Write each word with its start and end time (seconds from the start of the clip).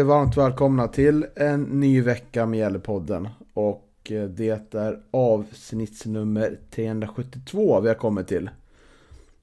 Vi 0.00 0.04
varmt 0.04 0.36
välkomna 0.36 0.88
till 0.88 1.26
en 1.36 1.62
ny 1.62 2.00
vecka 2.00 2.46
med 2.46 2.58
Gällepodden. 2.58 3.28
Och 3.54 3.88
eh, 4.10 4.24
det 4.24 4.74
är 4.74 5.00
avsnittsnummer 5.10 6.58
372 6.70 7.80
vi 7.80 7.88
har 7.88 7.94
kommit 7.94 8.28
till. 8.28 8.50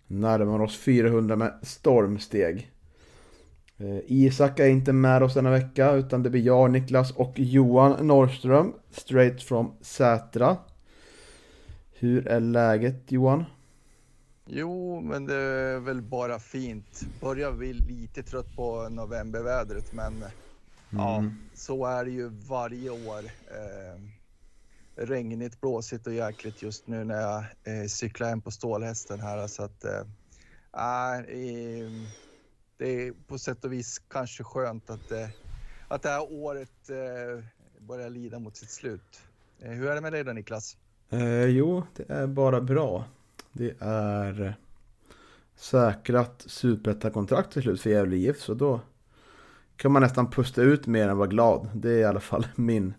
Närmar 0.07 0.61
oss 0.61 0.77
400 0.77 1.35
med 1.35 1.59
stormsteg. 1.61 2.71
Eh, 3.77 3.97
Isak 4.05 4.59
är 4.59 4.67
inte 4.67 4.93
med 4.93 5.23
oss 5.23 5.33
denna 5.33 5.51
vecka 5.51 5.91
utan 5.91 6.23
det 6.23 6.29
blir 6.29 6.41
jag, 6.41 6.71
Niklas 6.71 7.11
och 7.11 7.33
Johan 7.35 8.07
Norrström. 8.07 8.73
Straight 8.91 9.43
from 9.43 9.71
Sätra. 9.81 10.57
Hur 11.99 12.27
är 12.27 12.39
läget 12.39 13.11
Johan? 13.11 13.45
Jo, 14.45 15.01
men 15.01 15.25
det 15.25 15.35
är 15.35 15.79
väl 15.79 16.01
bara 16.01 16.39
fint. 16.39 17.05
Börjar 17.21 17.51
bli 17.51 17.73
lite 17.73 18.23
trött 18.23 18.55
på 18.55 18.89
novembervädret, 18.89 19.93
men 19.93 20.13
ja, 20.89 21.23
så 21.53 21.85
är 21.85 22.05
det 22.05 22.11
ju 22.11 22.29
varje 22.29 22.89
år. 22.89 23.23
Eh, 23.47 24.01
regnigt, 24.97 25.61
blåsigt 25.61 26.07
och 26.07 26.13
jäkligt 26.13 26.61
just 26.61 26.87
nu 26.87 27.03
när 27.03 27.21
jag 27.21 27.37
eh, 27.63 27.87
cyklar 27.87 28.29
hem 28.29 28.41
på 28.41 28.51
stålhästen 28.51 29.19
här. 29.19 29.47
Så 29.47 29.63
att, 29.63 29.83
eh, 29.83 29.99
eh, 31.13 31.91
det 32.77 32.87
är 32.87 33.13
på 33.27 33.39
sätt 33.39 33.65
och 33.65 33.73
vis 33.73 34.01
kanske 34.07 34.43
skönt 34.43 34.89
att, 34.89 35.11
eh, 35.11 35.27
att 35.87 36.01
det 36.01 36.09
här 36.09 36.31
året 36.31 36.89
eh, 36.89 37.43
börjar 37.79 38.09
lida 38.09 38.39
mot 38.39 38.57
sitt 38.57 38.71
slut. 38.71 39.21
Eh, 39.59 39.71
hur 39.71 39.87
är 39.87 39.95
det 39.95 40.01
med 40.01 40.13
dig 40.13 40.23
då 40.23 40.33
Niklas? 40.33 40.77
Eh, 41.09 41.45
jo, 41.45 41.83
det 41.95 42.09
är 42.09 42.27
bara 42.27 42.61
bra. 42.61 43.05
Det 43.51 43.75
är 43.79 44.55
säkrat 45.55 46.43
superettakontrakt 46.47 47.53
till 47.53 47.61
slut 47.61 47.81
för 47.81 47.89
Gävle 47.89 48.15
IF. 48.15 48.41
Så 48.41 48.53
då 48.53 48.81
kan 49.77 49.91
man 49.91 50.01
nästan 50.01 50.29
pusta 50.31 50.61
ut 50.61 50.87
mer 50.87 51.09
än 51.09 51.17
vara 51.17 51.27
glad. 51.27 51.69
Det 51.73 51.91
är 51.91 51.97
i 51.97 52.03
alla 52.03 52.19
fall 52.19 52.47
min 52.55 52.93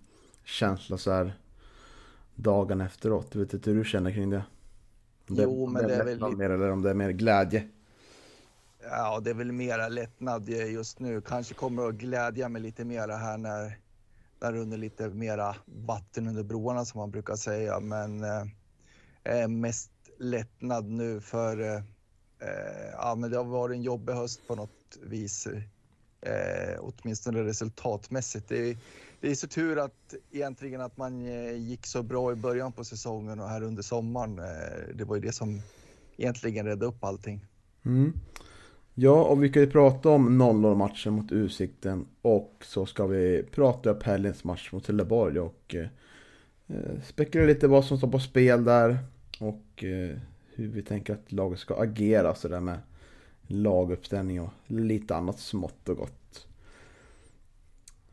känsla 0.44 0.98
så 0.98 1.12
här 1.12 1.32
dagen 2.34 2.80
efteråt. 2.80 3.26
Jag 3.32 3.40
vet 3.40 3.54
inte 3.54 3.70
hur 3.70 3.78
du 3.78 3.84
känner 3.84 4.10
kring 4.12 4.30
det. 4.30 4.44
Om 5.28 5.36
det 5.36 5.42
Jo, 5.42 5.66
men 5.66 5.86
det 5.86 5.94
är 5.94 5.98
väl 5.98 6.06
lättnad 6.06 6.30
lite- 6.30 6.38
mer 6.38 6.50
eller 6.50 6.70
om 6.70 6.82
det 6.82 6.90
är 6.90 6.94
mer 6.94 7.10
glädje. 7.10 7.68
Ja, 8.82 9.20
det 9.20 9.30
är 9.30 9.34
väl 9.34 9.52
mera 9.52 9.88
lättnad 9.88 10.48
just 10.48 10.98
nu. 10.98 11.20
Kanske 11.20 11.54
kommer 11.54 11.88
att 11.88 11.94
glädja 11.94 12.48
mig 12.48 12.62
lite 12.62 12.84
mera 12.84 13.16
här 13.16 13.38
när 13.38 13.78
där 14.38 14.56
under 14.56 14.78
lite 14.78 15.08
mera 15.08 15.56
vatten 15.64 16.28
under 16.28 16.42
broarna 16.42 16.84
som 16.84 16.98
man 16.98 17.10
brukar 17.10 17.36
säga. 17.36 17.80
Men 17.80 18.24
eh, 18.24 18.44
eh, 19.24 19.48
mest 19.48 19.90
lättnad 20.18 20.84
nu 20.84 21.20
för 21.20 21.60
eh, 21.60 21.82
eh, 22.38 22.90
ja, 22.92 23.14
men 23.14 23.30
det 23.30 23.36
har 23.36 23.44
varit 23.44 23.74
en 23.74 23.82
jobbig 23.82 24.12
höst 24.12 24.46
på 24.48 24.54
något 24.54 24.98
vis. 25.02 25.48
Eh, 26.20 26.78
åtminstone 26.80 27.44
resultatmässigt. 27.44 28.48
Det 28.48 28.70
är, 28.70 28.76
det 29.20 29.30
är 29.30 29.34
så 29.34 29.48
tur 29.48 29.78
att 29.78 30.14
egentligen 30.30 30.80
att 30.80 30.96
man 30.96 31.26
eh, 31.26 31.56
gick 31.56 31.86
så 31.86 32.02
bra 32.02 32.32
i 32.32 32.34
början 32.34 32.72
på 32.72 32.84
säsongen 32.84 33.40
och 33.40 33.48
här 33.48 33.62
under 33.62 33.82
sommaren. 33.82 34.38
Eh, 34.38 34.94
det 34.94 35.04
var 35.04 35.16
ju 35.16 35.22
det 35.22 35.32
som 35.32 35.60
egentligen 36.16 36.66
räddade 36.66 36.86
upp 36.86 37.04
allting. 37.04 37.44
Mm. 37.84 38.12
Ja, 38.94 39.24
och 39.24 39.44
vi 39.44 39.48
kan 39.48 39.62
ju 39.62 39.70
prata 39.70 40.08
om 40.08 40.42
0-0-matchen 40.42 41.12
mot 41.12 41.32
Utsikten. 41.32 42.06
Och 42.22 42.64
så 42.64 42.86
ska 42.86 43.06
vi 43.06 43.42
prata 43.42 43.90
upp 43.90 44.02
helgens 44.02 44.44
match 44.44 44.72
mot 44.72 44.84
Trelleborg. 44.84 45.40
Och 45.40 45.74
eh, 45.74 45.86
eh, 46.66 47.02
spekulera 47.04 47.46
lite 47.46 47.68
vad 47.68 47.84
som 47.84 47.98
står 47.98 48.08
på 48.08 48.18
spel 48.18 48.64
där. 48.64 48.98
Och 49.40 49.84
eh, 49.84 50.16
hur 50.54 50.68
vi 50.68 50.82
tänker 50.82 51.12
att 51.12 51.32
laget 51.32 51.58
ska 51.58 51.82
agera. 51.82 52.34
sådär 52.34 52.60
med 52.60 52.78
laguppställning 53.48 54.40
och 54.40 54.50
lite 54.66 55.16
annat 55.16 55.38
smått 55.38 55.88
och 55.88 55.96
gott. 55.96 56.46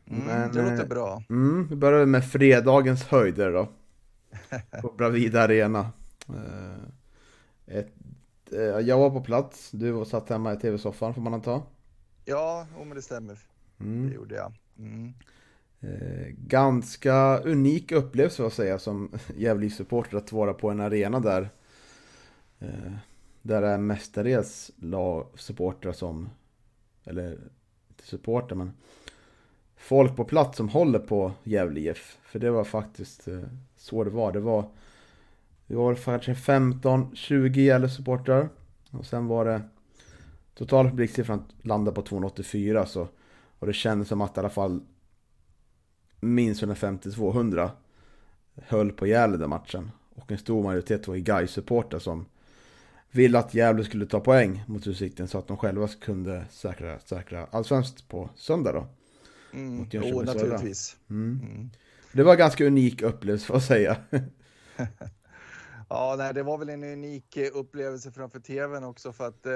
Mm, 0.07 0.25
Men, 0.25 0.51
det 0.51 0.61
låter 0.61 0.83
eh, 0.83 0.89
bra. 0.89 1.23
Mm, 1.29 1.67
vi 1.67 1.75
börjar 1.75 2.05
med 2.05 2.25
fredagens 2.31 3.03
höjder 3.03 3.51
då. 3.51 3.67
På 4.81 4.93
Bravida 4.97 5.41
Arena. 5.41 5.91
Eh, 6.29 6.83
ett, 7.77 7.93
eh, 8.51 8.59
jag 8.59 8.97
var 8.99 9.09
på 9.09 9.21
plats, 9.21 9.71
du 9.71 9.91
var 9.91 10.05
satt 10.05 10.29
hemma 10.29 10.53
i 10.53 10.57
tv-soffan 10.57 11.13
får 11.13 11.21
man 11.21 11.33
anta. 11.33 11.61
Ja, 12.25 12.67
oh, 12.77 12.85
men 12.85 12.95
det 12.95 13.01
stämmer. 13.01 13.39
Det 13.77 13.83
Mm. 13.83 14.13
gjorde 14.13 14.35
jag. 14.35 14.53
Mm. 14.77 15.13
Ganska 16.37 17.37
unik 17.37 17.91
upplevelse 17.91 18.37
får 18.37 18.45
jag 18.45 18.53
säga 18.53 18.79
som 18.79 19.11
Gävle-supporter 19.35 20.17
att 20.17 20.31
vara 20.31 20.53
på 20.53 20.69
en 20.69 20.79
arena 20.79 21.19
där. 21.19 21.49
Där 23.47 23.61
det 23.61 23.67
är 23.67 23.77
mestadels 23.77 24.71
lag- 24.75 25.27
supportrar 25.35 25.91
som, 25.91 26.29
eller 27.03 27.31
inte 27.89 28.03
supportrar 28.03 28.57
men 28.57 28.73
folk 29.75 30.15
på 30.15 30.25
plats 30.25 30.57
som 30.57 30.69
håller 30.69 30.99
på 30.99 31.31
Gävle 31.43 31.79
IF. 31.79 32.17
För 32.23 32.39
det 32.39 32.51
var 32.51 32.63
faktiskt 32.63 33.27
eh, 33.27 33.39
så 33.77 34.03
det 34.03 34.09
var. 34.09 34.31
Det 34.31 34.39
var, 34.39 34.69
det 35.67 35.75
var 35.75 35.95
kanske 35.95 36.33
15-20 36.33 37.57
Gävle-supportrar. 37.57 38.49
Och 38.91 39.05
sen 39.05 39.27
var 39.27 39.45
det 39.45 39.61
totala 40.53 40.89
publiksiffran 40.89 41.43
landade 41.61 41.95
på 41.95 42.01
284 42.01 42.85
så 42.85 43.07
och 43.59 43.67
det 43.67 43.73
kändes 43.73 44.07
som 44.07 44.21
att 44.21 44.37
i 44.37 44.39
alla 44.39 44.49
fall 44.49 44.81
minst 46.19 46.63
150-200 46.63 47.69
höll 48.55 48.91
på 48.91 49.07
Gävle 49.07 49.37
den 49.37 49.49
matchen. 49.49 49.91
Och 50.15 50.31
en 50.31 50.37
stor 50.37 50.63
majoritet 50.63 51.07
var 51.07 51.15
i 51.15 51.21
gais 51.21 51.51
supportrar 51.51 51.99
som 51.99 52.25
ville 53.15 53.39
att 53.39 53.53
Gävle 53.53 53.83
skulle 53.83 54.05
ta 54.05 54.19
poäng 54.19 54.63
mot 54.67 54.87
Utsikten 54.87 55.27
så 55.27 55.37
att 55.37 55.47
de 55.47 55.57
själva 55.57 55.87
kunde 55.87 56.45
säkra, 56.49 56.99
säkra 56.99 57.47
allsvenskt 57.51 58.07
på 58.07 58.29
söndag 58.35 58.71
då. 58.71 58.87
Mm. 59.53 59.75
Mot 59.75 59.87
Jo, 59.91 60.21
naturligtvis. 60.21 60.97
Mm. 61.09 61.39
Mm. 61.43 61.69
Det 62.13 62.23
var 62.23 62.31
en 62.31 62.37
ganska 62.37 62.65
unik 62.65 63.01
upplevelse 63.01 63.45
får 63.45 63.55
jag 63.55 63.63
säga. 63.63 63.97
Ja, 65.89 66.15
nej, 66.17 66.33
det 66.33 66.43
var 66.43 66.57
väl 66.57 66.69
en 66.69 66.83
unik 66.83 67.37
eh, 67.37 67.47
upplevelse 67.53 68.11
framför 68.11 68.39
tvn 68.39 68.83
också 68.83 69.13
för 69.13 69.27
att 69.27 69.45
eh, 69.45 69.51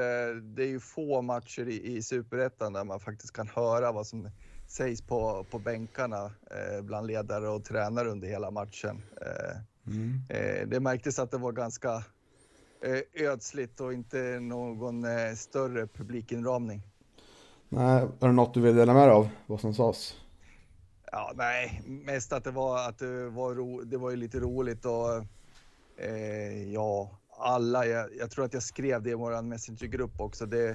det 0.55 0.63
är 0.63 0.67
ju 0.67 0.79
få 0.79 1.21
matcher 1.21 1.67
i, 1.69 1.95
i 1.97 2.01
superettan 2.03 2.73
där 2.73 2.83
man 2.83 2.99
faktiskt 2.99 3.33
kan 3.33 3.47
höra 3.47 3.91
vad 3.91 4.07
som 4.07 4.29
sägs 4.67 5.01
på, 5.01 5.45
på 5.51 5.59
bänkarna 5.59 6.25
eh, 6.25 6.81
bland 6.81 7.07
ledare 7.07 7.47
och 7.49 7.63
tränare 7.63 8.09
under 8.09 8.27
hela 8.27 8.51
matchen. 8.51 9.01
Eh, 9.21 9.57
Mm. 9.87 10.21
eh, 10.29 10.67
det 10.67 10.79
märktes 10.79 11.19
att 11.19 11.31
det 11.31 11.37
var 11.37 11.51
ganska 11.51 12.03
ödsligt 13.13 13.79
och 13.79 13.93
inte 13.93 14.39
någon 14.39 15.03
eh, 15.03 15.33
större 15.35 15.87
publikinramning. 15.87 16.81
Nej, 17.69 18.07
har 18.19 18.27
du 18.27 18.33
något 18.33 18.53
du 18.53 18.61
vill 18.61 18.75
dela 18.75 18.93
med 18.93 19.07
dig 19.07 19.11
av? 19.11 19.29
Vad 19.47 19.59
som 19.59 19.73
sades? 19.73 20.15
Ja, 21.11 21.31
nej, 21.35 21.81
mest 21.85 22.33
att 22.33 22.43
det 22.43 22.51
var 22.51 22.89
att 22.89 22.97
det 22.97 23.29
var, 23.29 23.55
ro, 23.55 23.81
det 23.81 23.97
var 23.97 24.09
ju 24.09 24.15
lite 24.15 24.39
roligt 24.39 24.85
och 24.85 25.15
eh, 25.97 26.73
ja, 26.73 27.19
alla, 27.37 27.85
jag, 27.85 28.09
jag 28.19 28.31
tror 28.31 28.45
att 28.45 28.53
jag 28.53 28.63
skrev 28.63 29.03
det 29.03 29.09
i 29.09 29.13
vår 29.13 29.41
messengergrupp 29.41 30.19
också. 30.19 30.45
Det, 30.45 30.69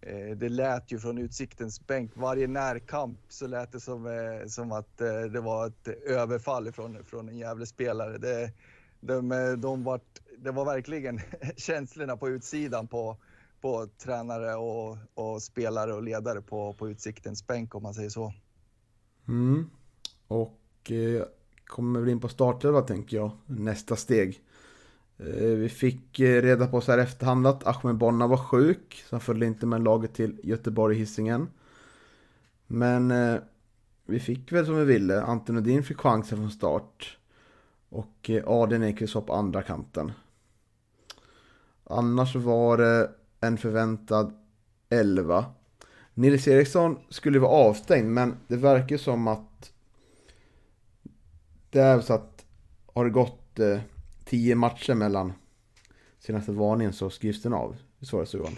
eh, 0.00 0.36
det 0.36 0.48
lät 0.48 0.92
ju 0.92 0.98
från 0.98 1.18
Utsiktens 1.18 1.86
bänk, 1.86 2.10
varje 2.14 2.46
närkamp 2.46 3.18
så 3.28 3.46
lät 3.46 3.72
det 3.72 3.80
som, 3.80 4.06
eh, 4.06 4.46
som 4.46 4.72
att 4.72 5.00
eh, 5.00 5.20
det 5.20 5.40
var 5.40 5.66
ett 5.66 5.88
överfall 6.06 6.72
från, 6.72 7.04
från 7.04 7.28
en 7.28 7.38
jävla 7.38 7.66
spelare. 7.66 8.18
Det, 8.18 8.52
de, 9.00 9.32
eh, 9.32 9.52
de 9.52 9.84
vart, 9.84 10.20
det 10.44 10.52
var 10.52 10.64
verkligen 10.64 11.20
känslorna 11.56 12.16
på 12.16 12.28
utsidan 12.28 12.86
på, 12.86 13.16
på 13.60 13.88
tränare 13.98 14.54
och, 14.54 14.96
och 15.14 15.42
spelare 15.42 15.92
och 15.92 16.02
ledare 16.02 16.40
på, 16.40 16.72
på 16.72 16.88
Utsiktens 16.88 17.46
bänk 17.46 17.74
om 17.74 17.82
man 17.82 17.94
säger 17.94 18.10
så. 18.10 18.32
Mm. 19.28 19.70
Och 20.28 20.90
eh, 20.90 21.22
kommer 21.66 22.00
väl 22.00 22.08
in 22.08 22.20
på 22.20 22.28
startelva 22.28 22.80
tänker 22.80 23.16
jag. 23.16 23.30
Nästa 23.46 23.96
steg. 23.96 24.40
Eh, 25.18 25.26
vi 25.34 25.68
fick 25.68 26.20
eh, 26.20 26.42
reda 26.42 26.66
på 26.66 26.80
så 26.80 26.92
här 26.92 26.98
efterhand 26.98 27.46
att 27.46 27.66
Ahmed 27.66 27.96
Bonna 27.96 28.26
var 28.26 28.36
sjuk. 28.36 29.04
Så 29.06 29.16
han 29.16 29.20
följde 29.20 29.46
inte 29.46 29.66
med 29.66 29.82
laget 29.82 30.14
till 30.14 30.40
Göteborg 30.42 30.96
Hisingen. 30.96 31.48
Men 32.66 33.10
eh, 33.10 33.40
vi 34.06 34.20
fick 34.20 34.52
väl 34.52 34.66
som 34.66 34.76
vi 34.76 34.84
ville. 34.84 35.22
Anton 35.22 35.54
Nordin 35.54 35.82
fick 35.82 35.98
chansen 35.98 36.38
från 36.38 36.50
start. 36.50 37.18
Och 37.88 38.30
eh, 38.30 38.42
Adrian 38.46 38.82
Ekvist 38.82 39.14
var 39.14 39.22
på 39.22 39.34
andra 39.34 39.62
kanten. 39.62 40.12
Annars 41.84 42.34
var 42.34 42.76
det 42.78 43.10
en 43.40 43.58
förväntad 43.58 44.34
11. 44.90 45.44
Nils 46.14 46.48
Eriksson 46.48 46.98
skulle 47.08 47.38
vara 47.38 47.50
avstängd 47.50 48.08
men 48.08 48.36
det 48.48 48.56
verkar 48.56 48.96
som 48.96 49.28
att 49.28 49.72
det 51.70 51.80
är 51.80 52.00
så 52.00 52.14
att 52.14 52.44
har 52.94 53.04
det 53.04 53.10
gått 53.10 53.58
eh, 53.58 53.80
tio 54.24 54.54
matcher 54.54 54.94
mellan 54.94 55.32
senaste 56.18 56.52
varningen 56.52 56.92
så 56.92 57.10
skrivs 57.10 57.42
den 57.42 57.52
av. 57.52 57.76
Visst 57.98 58.12
var 58.12 58.20
det 58.20 58.26
så 58.26 58.36
Johan? 58.36 58.56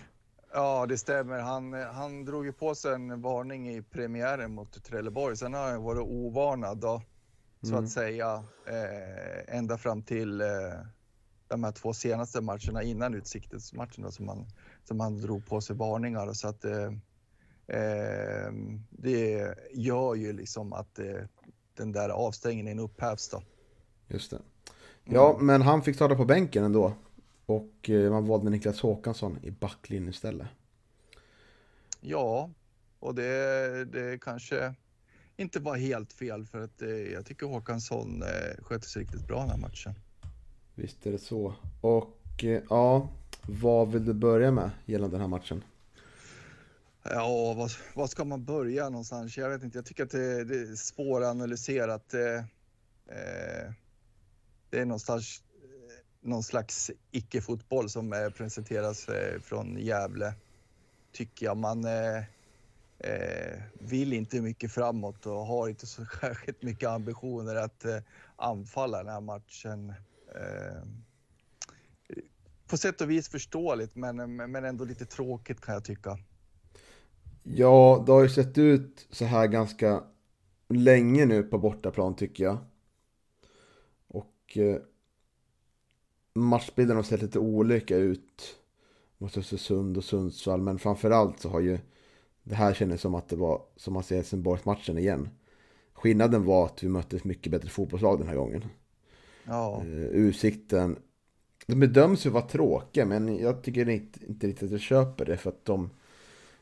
Ja, 0.52 0.86
det 0.86 0.98
stämmer. 0.98 1.40
Han, 1.40 1.72
han 1.72 2.24
drog 2.24 2.46
ju 2.46 2.52
på 2.52 2.74
sig 2.74 2.94
en 2.94 3.22
varning 3.22 3.68
i 3.70 3.82
premiären 3.82 4.54
mot 4.54 4.84
Trelleborg. 4.84 5.36
Sen 5.36 5.54
har 5.54 5.70
han 5.70 5.82
varit 5.82 6.06
ovarnad 6.06 6.78
då, 6.78 7.02
så 7.62 7.72
mm. 7.72 7.84
att 7.84 7.90
säga, 7.90 8.44
eh, 8.66 9.56
ända 9.56 9.78
fram 9.78 10.02
till 10.02 10.40
eh, 10.40 10.46
de 11.48 11.64
här 11.64 11.72
två 11.72 11.92
senaste 11.92 12.40
matcherna 12.40 12.82
innan 12.82 13.14
Utsiktens-matcherna 13.14 14.10
som 14.10 14.28
han, 14.28 14.46
som 14.84 15.00
han 15.00 15.20
drog 15.20 15.46
på 15.46 15.60
sig 15.60 15.76
varningar. 15.76 16.32
Så 16.32 16.48
att 16.48 16.64
eh, 16.64 16.92
eh 17.66 18.52
det 18.90 19.54
gör 19.72 20.14
ju 20.14 20.32
liksom 20.32 20.72
att 20.72 20.98
eh, 20.98 21.22
den 21.76 21.92
där 21.92 22.08
avstängningen 22.08 22.78
upphävs 22.78 23.28
då. 23.28 23.42
Just 24.08 24.30
det. 24.30 24.40
Ja, 25.04 25.34
mm. 25.34 25.46
men 25.46 25.62
han 25.62 25.82
fick 25.82 25.96
starta 25.96 26.14
på 26.14 26.24
bänken 26.24 26.64
ändå. 26.64 26.92
Och 27.46 27.90
eh, 27.90 28.10
man 28.10 28.26
valde 28.26 28.50
Niklas 28.50 28.80
Håkansson 28.80 29.38
i 29.42 29.50
backlinjen 29.50 30.08
istället. 30.08 30.46
Ja, 32.00 32.50
och 32.98 33.14
det, 33.14 33.84
det 33.84 34.20
kanske 34.20 34.74
inte 35.36 35.60
var 35.60 35.76
helt 35.76 36.12
fel 36.12 36.46
för 36.46 36.60
att 36.60 36.82
eh, 36.82 36.88
jag 36.88 37.26
tycker 37.26 37.46
Håkansson 37.46 38.22
eh, 38.22 38.64
skötte 38.64 38.88
sig 38.88 39.02
riktigt 39.02 39.26
bra 39.26 39.40
den 39.40 39.50
här 39.50 39.58
matchen. 39.58 39.94
Visst 40.78 41.06
är 41.06 41.12
det 41.12 41.18
så. 41.18 41.54
Och 41.80 42.44
eh, 42.44 42.62
ja, 42.70 43.08
vad 43.42 43.88
vill 43.92 44.04
du 44.04 44.12
börja 44.12 44.50
med 44.50 44.70
gällande 44.86 45.14
den 45.14 45.20
här 45.20 45.28
matchen? 45.28 45.64
Ja, 47.02 47.54
vad, 47.56 47.70
vad 47.94 48.10
ska 48.10 48.24
man 48.24 48.44
börja 48.44 48.88
någonstans? 48.88 49.36
Jag 49.36 49.50
vet 49.50 49.62
inte. 49.62 49.78
Jag 49.78 49.86
tycker 49.86 50.02
att 50.02 50.10
det, 50.10 50.44
det 50.44 50.58
är 50.58 50.74
svåranalyserat. 50.74 52.14
Eh, 52.14 52.36
eh 53.16 53.72
det 54.70 54.80
är 54.80 54.84
någonstans 54.84 55.42
eh, 55.62 56.28
någon 56.28 56.42
slags 56.42 56.90
icke-fotboll 57.10 57.90
som 57.90 58.30
presenteras 58.36 59.06
från 59.42 59.76
Gävle. 59.78 60.34
Tycker 61.12 61.46
jag. 61.46 61.56
Man 61.56 61.84
eh, 61.84 62.22
eh, 62.98 63.62
vill 63.80 64.12
inte 64.12 64.40
mycket 64.40 64.72
framåt 64.72 65.26
och 65.26 65.46
har 65.46 65.68
inte 65.68 65.86
så 65.86 66.06
särskilt 66.20 66.62
mycket 66.62 66.88
ambitioner 66.88 67.54
att 67.54 67.84
eh, 67.84 67.98
anfalla 68.36 68.98
den 68.98 69.12
här 69.12 69.20
matchen. 69.20 69.94
Eh, 70.36 70.82
på 72.66 72.76
sätt 72.76 73.00
och 73.00 73.10
vis 73.10 73.28
förståeligt, 73.28 73.96
men, 73.96 74.36
men 74.36 74.64
ändå 74.64 74.84
lite 74.84 75.06
tråkigt 75.06 75.60
kan 75.60 75.74
jag 75.74 75.84
tycka. 75.84 76.18
Ja, 77.42 78.02
det 78.06 78.12
har 78.12 78.22
ju 78.22 78.28
sett 78.28 78.58
ut 78.58 79.06
så 79.10 79.24
här 79.24 79.46
ganska 79.46 80.04
länge 80.68 81.26
nu 81.26 81.42
på 81.42 81.58
bortaplan 81.58 82.16
tycker 82.16 82.44
jag. 82.44 82.58
Och 84.08 84.56
eh, 84.56 84.80
matchbilden 86.34 86.96
har 86.96 87.02
sett 87.02 87.22
lite 87.22 87.38
olika 87.38 87.96
ut 87.96 88.56
mot 89.18 89.36
Östersund 89.36 89.96
och 89.96 90.04
Sundsvall. 90.04 90.60
Men 90.60 90.78
framförallt 90.78 91.40
så 91.40 91.48
har 91.48 91.60
ju 91.60 91.78
det 92.42 92.54
här 92.54 92.74
kändes 92.74 93.00
som 93.00 93.14
att 93.14 93.28
det 93.28 93.36
var 93.36 93.62
som 93.76 93.94
man 93.94 94.02
ser 94.02 94.16
Helsingborgs-matchen 94.16 94.98
igen. 94.98 95.28
Skillnaden 95.92 96.44
var 96.44 96.66
att 96.66 96.82
vi 96.82 96.88
mötte 96.88 97.16
ett 97.16 97.24
mycket 97.24 97.52
bättre 97.52 97.68
fotbollslag 97.68 98.18
den 98.18 98.28
här 98.28 98.36
gången. 98.36 98.64
Ja. 99.46 99.82
Eh, 99.82 100.06
utsikten. 100.06 100.98
De 101.66 101.80
bedöms 101.80 102.26
ju 102.26 102.30
vara 102.30 102.46
tråkiga 102.46 103.06
men 103.06 103.38
jag 103.38 103.62
tycker 103.62 103.88
inte, 103.88 104.26
inte 104.26 104.46
riktigt 104.46 104.66
att 104.66 104.70
jag 104.70 104.80
köper 104.80 105.24
det 105.24 105.36
för 105.36 105.50
att 105.50 105.64
de 105.64 105.90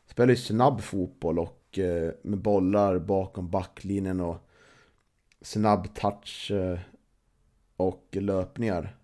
spelar 0.07 0.31
ju 0.31 0.37
snabb 0.37 0.81
fotboll 0.81 1.39
och 1.39 1.79
eh, 1.79 2.13
med 2.23 2.39
bollar 2.39 2.99
bakom 2.99 3.51
backlinjen 3.51 4.21
och 4.21 4.37
snabb 5.41 5.95
touch 5.95 6.51
eh, 6.51 6.79
och 7.77 8.09
löpningar. 8.11 8.97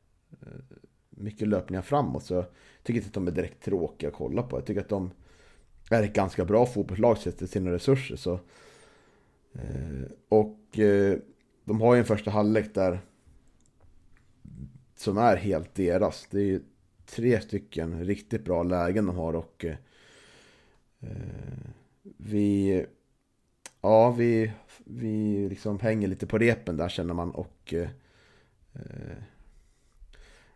Mycket 1.10 1.48
löpningar 1.48 1.82
framåt. 1.82 2.24
Så 2.24 2.34
jag 2.34 2.44
tycker 2.82 2.98
inte 2.98 3.08
att 3.08 3.14
de 3.14 3.26
är 3.26 3.30
direkt 3.30 3.64
tråkiga 3.64 4.08
att 4.08 4.16
kolla 4.16 4.42
på. 4.42 4.56
Jag 4.56 4.66
tycker 4.66 4.80
att 4.80 4.88
de 4.88 5.10
är 5.90 6.02
ett 6.02 6.14
ganska 6.14 6.44
bra 6.44 6.66
fotbollslag 6.66 7.18
sett 7.18 7.38
till 7.38 7.48
sina 7.48 7.72
resurser. 7.72 8.16
Så. 8.16 8.38
Och 10.28 10.58
de 11.64 11.80
har 11.80 11.94
ju 11.94 11.98
en 11.98 12.06
första 12.06 12.30
halvlek 12.30 12.74
där 12.74 13.00
som 15.00 15.18
är 15.18 15.36
helt 15.36 15.74
deras. 15.74 16.26
Det 16.30 16.38
är 16.38 16.44
ju 16.44 16.60
tre 17.06 17.40
stycken 17.40 18.04
riktigt 18.04 18.44
bra 18.44 18.62
lägen 18.62 19.06
de 19.06 19.16
har 19.16 19.34
och 19.34 19.64
eh, 19.64 21.08
vi 22.16 22.86
ja, 23.80 24.10
vi, 24.10 24.52
vi 24.84 25.48
liksom 25.48 25.80
hänger 25.80 26.08
lite 26.08 26.26
på 26.26 26.38
repen 26.38 26.76
där 26.76 26.88
känner 26.88 27.14
man 27.14 27.30
och 27.30 27.74
eh, 27.74 27.88
eh, 28.72 29.22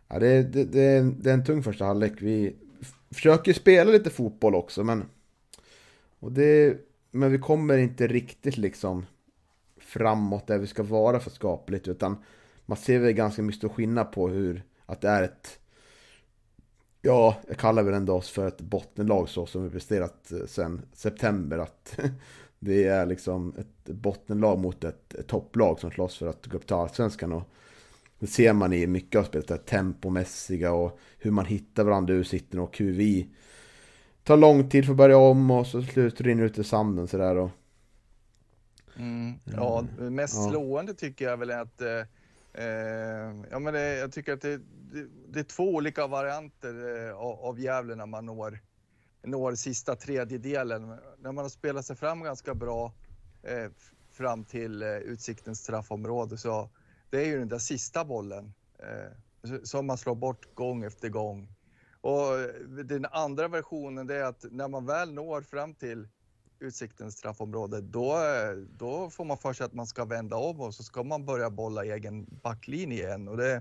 Ja, 0.07 0.19
det, 0.19 0.43
det, 0.43 0.63
det, 0.63 0.81
är 0.81 0.99
en, 0.99 1.21
det 1.21 1.29
är 1.29 1.33
en 1.33 1.45
tung 1.45 1.63
första 1.63 1.85
halvlek. 1.85 2.13
Vi 2.21 2.55
försöker 3.11 3.53
spela 3.53 3.91
lite 3.91 4.09
fotboll 4.09 4.55
också, 4.55 4.83
men... 4.83 5.03
Och 6.19 6.31
det, 6.31 6.77
men 7.11 7.31
vi 7.31 7.37
kommer 7.37 7.77
inte 7.77 8.07
riktigt 8.07 8.57
liksom 8.57 9.05
framåt 9.77 10.47
där 10.47 10.57
vi 10.57 10.67
ska 10.67 10.83
vara 10.83 11.19
för 11.19 11.29
skapligt, 11.29 11.87
utan 11.87 12.17
man 12.65 12.77
ser 12.77 12.99
väl 12.99 13.13
ganska 13.13 13.41
mycket 13.41 13.57
stor 13.57 13.69
skillnad 13.69 14.11
på 14.11 14.27
hur, 14.27 14.63
att 14.85 15.01
det 15.01 15.09
är 15.09 15.23
ett... 15.23 15.59
Ja, 17.01 17.35
jag 17.47 17.57
kallar 17.57 17.83
väl 17.83 17.93
ändå 17.93 18.13
oss 18.13 18.29
för 18.29 18.47
ett 18.47 18.61
bottenlag 18.61 19.29
så 19.29 19.45
som 19.45 19.63
vi 19.63 19.69
presterat 19.69 20.31
eh, 20.31 20.45
sedan 20.45 20.81
september. 20.93 21.57
Att 21.57 21.99
det 22.59 22.83
är 22.83 23.05
liksom 23.05 23.53
ett 23.57 23.89
bottenlag 23.95 24.59
mot 24.59 24.83
ett, 24.83 25.13
ett 25.13 25.27
topplag 25.27 25.79
som 25.79 25.91
slåss 25.91 26.17
för 26.17 26.27
att 26.27 26.47
gå 26.47 26.57
upp 26.57 26.67
till 26.67 26.75
Allsvenskan. 26.75 27.31
Och 27.31 27.43
det 28.19 28.27
ser 28.27 28.53
man 28.53 28.73
i 28.73 28.87
mycket 28.87 29.19
av 29.19 29.23
spelet, 29.23 29.47
det 29.47 29.57
tempomässiga 29.57 30.73
och 30.73 30.99
hur 31.19 31.31
man 31.31 31.45
hittar 31.45 31.83
varandra 31.83 32.13
ur 32.13 32.23
sitten 32.23 32.59
och 32.59 32.77
hur 32.77 32.91
vi 32.91 33.29
tar 34.23 34.37
lång 34.37 34.69
tid 34.69 34.85
för 34.85 34.91
att 34.93 34.97
börja 34.97 35.17
om 35.17 35.51
och 35.51 35.67
så 35.67 35.81
slut 35.81 36.21
rinner 36.21 36.43
ut 36.43 36.57
i 36.57 36.63
sanden 36.63 37.07
sådär. 37.07 37.35
Och... 37.35 37.49
Mm, 38.97 39.33
ja, 39.43 39.85
mest 39.97 40.35
ja. 40.35 40.49
slående 40.49 40.93
tycker 40.93 41.25
jag 41.25 41.37
väl 41.37 41.49
är 41.49 41.61
att 41.61 41.81
eh, 41.81 42.01
Eh, 42.57 43.35
ja, 43.51 43.59
men 43.59 43.73
det, 43.73 43.95
jag 43.97 44.11
tycker 44.11 44.33
att 44.33 44.41
det, 44.41 44.57
det, 44.91 45.07
det, 45.27 45.39
är 45.39 45.43
två 45.43 45.75
olika 45.75 46.07
varianter 46.07 47.07
eh, 47.07 47.15
av, 47.15 47.39
av 47.39 47.59
Gävle 47.59 47.95
när 47.95 48.05
man 48.05 48.25
når, 48.25 48.59
når 49.23 49.55
sista 49.55 49.95
tredjedelen. 49.95 50.87
När 51.19 51.31
man 51.31 51.37
har 51.37 51.49
spelat 51.49 51.85
sig 51.85 51.95
fram 51.95 52.23
ganska 52.23 52.55
bra 52.55 52.93
eh, 53.43 53.71
fram 54.11 54.45
till 54.45 54.81
eh, 54.81 54.89
Utsiktens 54.89 55.59
straffområde 55.59 56.37
så 56.37 56.69
det 57.09 57.21
är 57.21 57.25
ju 57.25 57.39
den 57.39 57.47
där 57.47 57.57
sista 57.57 58.05
bollen 58.05 58.53
eh, 58.79 59.57
som 59.63 59.87
man 59.87 59.97
slår 59.97 60.15
bort 60.15 60.55
gång 60.55 60.83
efter 60.83 61.09
gång. 61.09 61.49
Och 62.01 62.39
eh, 62.39 62.47
den 62.85 63.05
andra 63.05 63.47
versionen 63.47 64.07
det 64.07 64.15
är 64.15 64.23
att 64.23 64.45
när 64.51 64.67
man 64.67 64.85
väl 64.85 65.13
når 65.13 65.41
fram 65.41 65.73
till 65.73 66.07
Utsiktens 66.59 67.17
straffområde, 67.17 67.81
då, 67.81 68.17
då 68.77 69.09
får 69.09 69.25
man 69.25 69.37
för 69.37 69.53
sig 69.53 69.65
att 69.65 69.73
man 69.73 69.87
ska 69.87 70.05
vända 70.05 70.35
om 70.35 70.61
och 70.61 70.75
så 70.75 70.83
ska 70.83 71.03
man 71.03 71.25
börja 71.25 71.49
bolla 71.49 71.85
egen 71.85 72.25
backlinje 72.43 73.03
igen. 73.03 73.27
Och 73.27 73.37
det, 73.37 73.55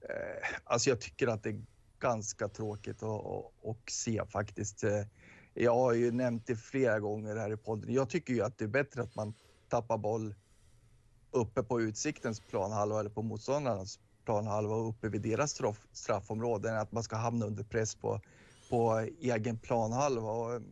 eh, 0.00 0.48
alltså 0.64 0.90
jag 0.90 1.00
tycker 1.00 1.26
att 1.26 1.42
det 1.42 1.50
är 1.50 1.62
ganska 1.98 2.48
tråkigt 2.48 3.02
att 3.02 3.90
se 3.90 4.22
faktiskt. 4.26 4.84
Eh, 4.84 5.04
jag 5.54 5.74
har 5.74 5.92
ju 5.92 6.10
nämnt 6.10 6.46
det 6.46 6.56
flera 6.56 7.00
gånger 7.00 7.36
här 7.36 7.52
i 7.52 7.56
podden. 7.56 7.92
Jag 7.92 8.10
tycker 8.10 8.34
ju 8.34 8.42
att 8.42 8.58
det 8.58 8.64
är 8.64 8.68
bättre 8.68 9.02
att 9.02 9.14
man 9.14 9.34
tappar 9.68 9.98
boll 9.98 10.34
uppe 11.30 11.62
på 11.62 11.80
Utsiktens 11.80 12.40
planhalva 12.40 13.00
eller 13.00 13.10
på 13.10 13.22
motståndarnas 13.22 13.98
planhalva 14.24 14.74
och 14.74 14.88
uppe 14.88 15.08
vid 15.08 15.22
deras 15.22 15.50
straff, 15.50 15.86
straffområde 15.92 16.70
än 16.70 16.76
att 16.76 16.92
man 16.92 17.02
ska 17.02 17.16
hamna 17.16 17.46
under 17.46 17.64
press 17.64 17.94
på, 17.94 18.20
på 18.70 19.08
egen 19.20 19.58
planhalva. 19.58 20.30
Och, 20.30 20.62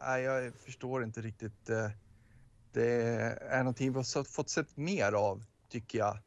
nej, 0.00 0.22
jag 0.22 0.54
förstår 0.54 1.04
inte 1.04 1.20
riktigt. 1.20 1.70
Eh, 1.70 1.90
det 2.72 2.90
är 3.50 3.58
någonting 3.58 3.92
vi 3.92 3.96
har 3.96 4.24
fått 4.24 4.50
sett 4.50 4.76
mer 4.76 5.12
av, 5.12 5.44
tycker 5.68 5.98
jag, 5.98 6.18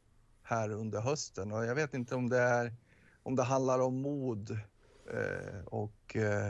här 0.42 0.70
under 0.70 1.00
hösten. 1.00 1.52
Och 1.52 1.64
jag 1.64 1.74
vet 1.74 1.94
inte 1.94 2.14
om 2.14 2.28
det, 2.28 2.38
är, 2.38 2.74
om 3.22 3.36
det 3.36 3.42
handlar 3.42 3.80
om 3.80 4.02
mod 4.02 4.50
eh, 5.12 5.64
och 5.64 6.16
eh, 6.16 6.48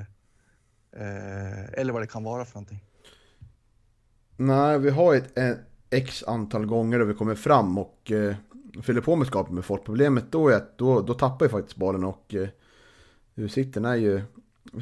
eh 0.92 1.72
eller 1.72 1.92
vad 1.92 2.02
det 2.02 2.06
kan 2.06 2.24
vara 2.24 2.44
för 2.44 2.54
någonting. 2.54 2.84
Nej, 4.36 4.78
vi 4.78 4.90
har 4.90 5.14
ett, 5.14 5.38
eh, 5.38 5.52
x 5.90 6.24
antal 6.26 6.66
gånger 6.66 6.98
då 6.98 7.04
vi 7.04 7.14
kommer 7.14 7.34
fram 7.34 7.78
och 7.78 8.10
eh, 8.10 8.36
fyller 8.82 9.00
på 9.00 9.16
med 9.16 9.26
skapet 9.26 9.52
med 9.52 9.64
folk. 9.64 9.84
Problemet 9.84 10.32
då 10.32 10.48
är 10.48 10.56
att 10.56 10.78
då, 10.78 11.00
då 11.00 11.14
tappar 11.14 11.46
ju 11.46 11.50
faktiskt 11.50 11.76
bollen 11.76 12.04
och 12.04 12.34
eh, 12.34 12.48
Utsikten 13.34 13.84
är 13.84 13.94
ju, 13.94 14.22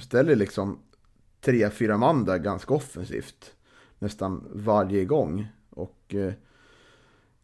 ställer 0.01 0.37
liksom 0.37 0.79
tre, 1.41 1.71
fyra 1.71 1.97
man 1.97 2.25
där 2.25 2.39
ganska 2.39 2.75
offensivt 2.75 3.55
nästan 3.99 4.49
varje 4.53 5.05
gång. 5.05 5.49
Och 5.71 6.15
eh, 6.15 6.33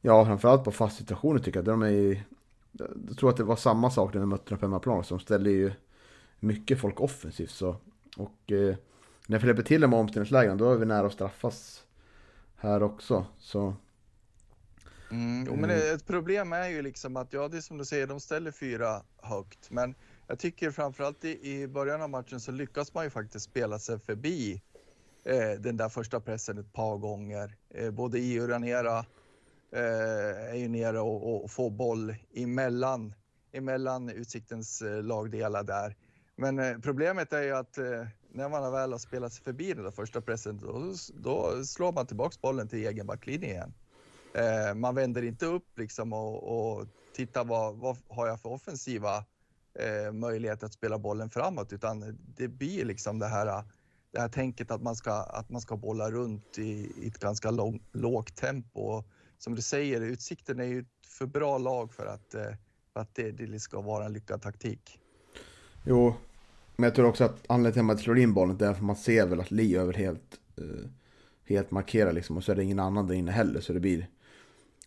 ja, 0.01 0.25
framförallt 0.27 0.65
på 0.65 0.73
fast 0.73 0.97
situationer 0.97 1.39
tycker 1.39 1.59
jag. 1.59 1.65
De 1.65 1.83
är, 1.83 2.25
jag 3.09 3.17
tror 3.19 3.31
att 3.31 3.37
det 3.37 3.45
var 3.45 3.57
samma 3.57 3.91
sak 3.91 4.15
när 4.15 4.21
vi 4.21 4.27
mötte 4.27 4.51
dem 4.51 4.59
på 4.59 4.67
hemmaplan. 4.67 5.05
Så 5.05 5.15
de 5.15 5.21
ställde 5.21 5.51
ju 5.51 5.73
mycket 6.41 6.81
folk 6.81 7.01
offensivt. 7.01 7.51
Så, 7.51 7.77
och 8.17 8.53
eh, 8.53 8.77
när 9.27 9.39
vi 9.39 9.47
hjälper 9.47 9.63
till 9.63 9.89
med 9.89 9.99
omställningslägen 9.99 10.59
då 10.59 10.73
är 10.73 10.77
vi 10.77 10.87
nära 10.87 11.07
att 11.07 11.13
straffas 11.13 11.85
här 12.57 12.83
också. 12.83 13.27
Så 13.39 13.75
Mm, 15.11 15.61
men 15.61 15.71
ett 15.71 16.07
problem 16.07 16.53
är 16.53 16.69
ju 16.69 16.83
liksom 16.83 17.17
att, 17.17 17.33
ja 17.33 17.49
det 17.49 17.57
är 17.57 17.61
som 17.61 17.79
du 17.79 17.85
säger, 17.85 18.07
de 18.07 18.21
ställer 18.21 18.51
fyra 18.51 19.03
högt. 19.17 19.71
Men 19.71 19.95
jag 20.27 20.39
tycker 20.39 20.71
framförallt 20.71 21.25
i, 21.25 21.53
i 21.53 21.69
början 21.69 22.03
av 22.03 22.11
matchen 22.11 22.41
så 22.41 22.53
lyckas 22.53 22.95
man 22.95 23.05
ju 23.05 23.11
faktiskt 23.11 23.45
spela 23.45 23.79
sig 23.79 23.99
förbi 23.99 24.63
eh, 25.25 25.51
den 25.61 25.77
där 25.77 25.89
första 25.89 26.21
pressen 26.21 26.59
ett 26.59 26.73
par 26.73 26.97
gånger. 26.97 27.57
Eh, 27.71 27.91
både 27.91 28.19
i 28.19 28.41
och 28.41 28.49
Ranera 28.49 28.99
eh, 29.73 30.51
är 30.51 30.57
ju 30.57 30.69
nere 30.69 31.01
och, 31.01 31.45
och 31.45 31.51
får 31.51 31.71
boll 31.71 32.15
emellan, 32.35 33.15
emellan 33.53 34.09
Utsiktens 34.09 34.83
eh, 34.83 35.03
lagdelar 35.03 35.63
där. 35.63 35.97
Men 36.37 36.59
eh, 36.59 36.79
problemet 36.79 37.33
är 37.33 37.43
ju 37.43 37.53
att 37.53 37.79
eh, 37.79 38.07
när 38.33 38.49
man 38.49 38.73
väl 38.73 38.93
har 38.93 38.99
spelat 38.99 39.33
sig 39.33 39.45
förbi 39.45 39.73
den 39.73 39.85
där 39.85 39.91
första 39.91 40.21
pressen 40.21 40.59
då, 40.59 40.95
då 41.15 41.65
slår 41.65 41.93
man 41.93 42.07
tillbaks 42.07 42.41
bollen 42.41 42.69
till 42.69 42.87
egen 42.87 43.07
backlinje 43.07 43.49
igen. 43.49 43.75
Eh, 44.35 44.75
man 44.75 44.95
vänder 44.95 45.23
inte 45.23 45.47
upp 45.47 45.79
liksom 45.79 46.13
och, 46.13 46.43
och 46.43 46.87
tittar 47.15 47.45
vad, 47.45 47.77
vad 47.77 47.97
har 48.09 48.27
jag 48.27 48.41
för 48.41 48.49
offensiva 48.49 49.25
eh, 49.75 50.13
möjlighet 50.13 50.63
att 50.63 50.73
spela 50.73 50.99
bollen 50.99 51.31
framåt 51.31 51.73
utan 51.73 52.19
det 52.37 52.49
blir 52.49 52.85
liksom 52.85 53.19
det 53.19 53.27
här, 53.27 53.65
det 54.13 54.21
här 54.21 54.29
tänket 54.29 54.71
att 54.71 54.83
man 54.83 54.97
ska, 54.97 55.13
att 55.13 55.51
man 55.51 55.61
ska 55.61 55.77
bolla 55.77 56.11
runt 56.11 56.59
i, 56.59 56.93
i 57.03 57.09
ett 57.09 57.19
ganska 57.19 57.51
lång, 57.51 57.83
lågt 57.93 58.37
tempo. 58.37 58.81
Och 58.81 59.07
Som 59.39 59.55
du 59.55 59.63
säger, 59.63 60.01
Utsikten 60.01 60.61
är 60.61 60.65
ju 60.65 60.79
ett 60.79 61.07
för 61.07 61.27
bra 61.27 61.59
lag 61.59 61.95
för 61.95 62.07
att, 62.07 62.35
eh, 62.35 62.43
för 62.93 63.01
att 63.01 63.15
det, 63.15 63.31
det 63.31 63.61
ska 63.61 63.81
vara 63.81 64.05
en 64.05 64.13
lyckad 64.13 64.43
taktik. 64.43 64.99
Jo, 65.85 66.15
men 66.77 66.85
jag 66.85 66.95
tror 66.95 67.07
också 67.07 67.25
att 67.25 67.45
anledningen 67.49 67.73
till 67.73 67.81
att 67.81 67.87
man 67.87 67.99
slår 67.99 68.19
in 68.19 68.35
bollen 68.35 68.61
är 68.61 68.67
att 68.67 68.83
man 68.83 68.97
ser 68.97 69.27
väl 69.27 69.41
att 69.41 69.51
Li 69.51 69.77
över 69.77 69.93
helt, 69.93 70.41
eh, 70.57 70.91
helt 71.45 71.71
markerar 71.71 72.13
liksom 72.13 72.37
och 72.37 72.45
så 72.45 72.53
är 72.53 72.57
det 72.57 72.63
ingen 72.63 72.81
annan 72.81 73.07
där 73.07 73.15
inne 73.15 73.33
heller 73.33 73.61
så 73.61 73.73
det 73.73 73.81
blir 73.81 74.09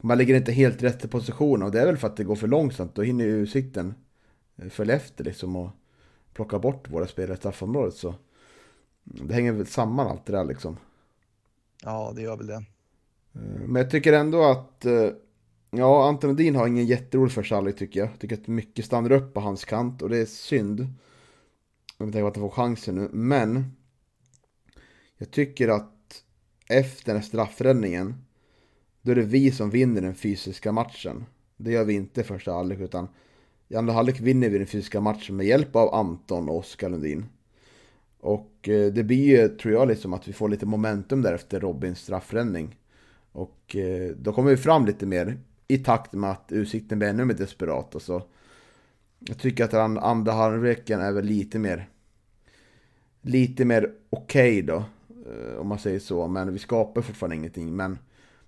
man 0.02 0.18
ligger 0.18 0.36
inte 0.36 0.52
helt 0.52 0.84
rätt 0.84 1.06
i 1.06 1.08
position 1.08 1.64
och 1.64 1.72
det 1.72 1.82
är 1.82 1.86
väl 1.86 1.98
för 1.98 2.08
att 2.08 2.18
det 2.18 2.24
går 2.24 2.36
för 2.36 2.48
långsamt. 2.48 2.96
Då 2.96 3.02
hinner 3.02 3.26
ju 3.26 3.32
Utsikten 3.32 3.94
följa 4.70 4.96
efter 4.96 5.24
liksom 5.24 5.56
och 5.56 5.70
plocka 6.34 6.60
bort 6.60 6.90
våra 6.90 7.08
spelare 7.08 7.34
i 7.34 7.38
straffområdet. 7.38 7.94
Så 7.94 8.16
det 9.04 9.34
hänger 9.34 9.52
väl 9.52 9.68
samman 9.68 10.08
allt 10.08 10.26
det 10.26 10.32
där 10.32 10.46
liksom. 10.46 10.78
Ja, 11.84 12.14
det 12.16 12.22
gör 12.22 12.38
väl 12.38 12.48
det. 12.48 12.64
Eh, 13.34 13.68
men 13.68 13.76
jag 13.76 13.92
tycker 13.92 14.14
ändå 14.14 14.44
att 14.44 14.86
eh, 14.86 15.10
Ja, 15.70 16.08
Anton 16.08 16.32
Edin 16.32 16.56
har 16.56 16.68
ingen 16.68 16.86
jätterolig 16.86 17.32
första 17.32 17.72
tycker 17.72 18.00
jag. 18.00 18.10
Jag 18.10 18.20
tycker 18.20 18.36
att 18.36 18.48
mycket 18.48 18.86
stannar 18.86 19.12
upp 19.12 19.34
på 19.34 19.40
hans 19.40 19.66
kant 19.66 20.02
och 20.02 20.10
det 20.10 20.18
är 20.18 20.26
synd. 20.26 20.80
Med 21.98 22.14
tanke 22.14 22.22
på 22.22 22.28
att 22.28 22.36
han 22.36 22.50
får 22.50 22.50
chansen 22.50 22.96
nu. 22.96 23.10
Men 23.12 23.72
jag 25.18 25.32
tycker 25.32 25.68
att 25.68 26.24
efter 26.70 27.14
den 27.14 27.24
straffräddningen 27.24 28.26
då 29.02 29.12
är 29.12 29.16
det 29.16 29.22
vi 29.22 29.52
som 29.52 29.70
vinner 29.70 30.02
den 30.02 30.16
fysiska 30.16 30.72
matchen. 30.72 31.26
Det 31.58 31.72
gör 31.72 31.86
vi 31.86 31.94
inte 31.94 32.22
i 32.22 32.24
första 32.24 32.54
halvlek 32.54 32.80
utan 32.80 33.08
i 33.68 33.76
andra 33.76 33.94
halvlek 33.94 34.20
vinner 34.20 34.50
vi 34.50 34.58
den 34.58 34.68
fysiska 34.68 35.02
matchen 35.02 35.36
med 35.36 35.46
hjälp 35.46 35.76
av 35.76 35.94
Anton 35.94 36.50
och 36.50 36.58
Oskar 36.58 36.90
Lundin. 36.90 37.26
Och 38.20 38.70
eh, 38.70 38.94
det 38.94 39.04
blir 39.04 39.28
ju, 39.28 39.48
tror 39.48 39.74
jag, 39.74 39.88
liksom 39.88 40.14
att 40.14 40.28
vi 40.28 40.34
får 40.34 40.50
lite 40.50 40.66
momentum 40.66 41.22
där 41.22 41.34
efter 41.34 41.60
Robins 41.60 42.00
straffräddning. 42.00 42.76
Och 43.32 43.76
eh, 43.76 44.12
då 44.18 44.34
kommer 44.34 44.50
vi 44.50 44.58
fram 44.58 44.86
lite 44.86 45.06
mer 45.06 45.38
i 45.68 45.78
takt 45.78 46.14
med 46.14 46.32
att 46.32 46.52
utsikten 46.52 47.00
blir 47.00 47.10
ännu 47.10 47.26
mer 47.26 47.34
desperat. 47.34 47.96
Och 47.96 48.02
så. 48.02 48.24
Jag 49.20 49.38
tycker 49.38 49.64
att 49.64 49.72
den 49.72 49.98
andra 49.98 50.32
halvleken 50.32 51.02
är 51.02 51.12
väl 51.12 51.26
lite 51.26 51.60
mer 51.60 51.88
lite 53.28 53.66
mer 53.66 53.92
okej 54.10 54.60
okay 54.60 54.62
då. 54.62 54.84
Eh, 55.30 55.58
om 55.60 55.68
man 55.68 55.80
säger 55.80 56.00
så. 56.00 56.28
Men 56.28 56.54
vi 56.54 56.60
skapar 56.60 57.02
fortfarande 57.02 57.36
ingenting. 57.36 57.76
Men 57.76 58.00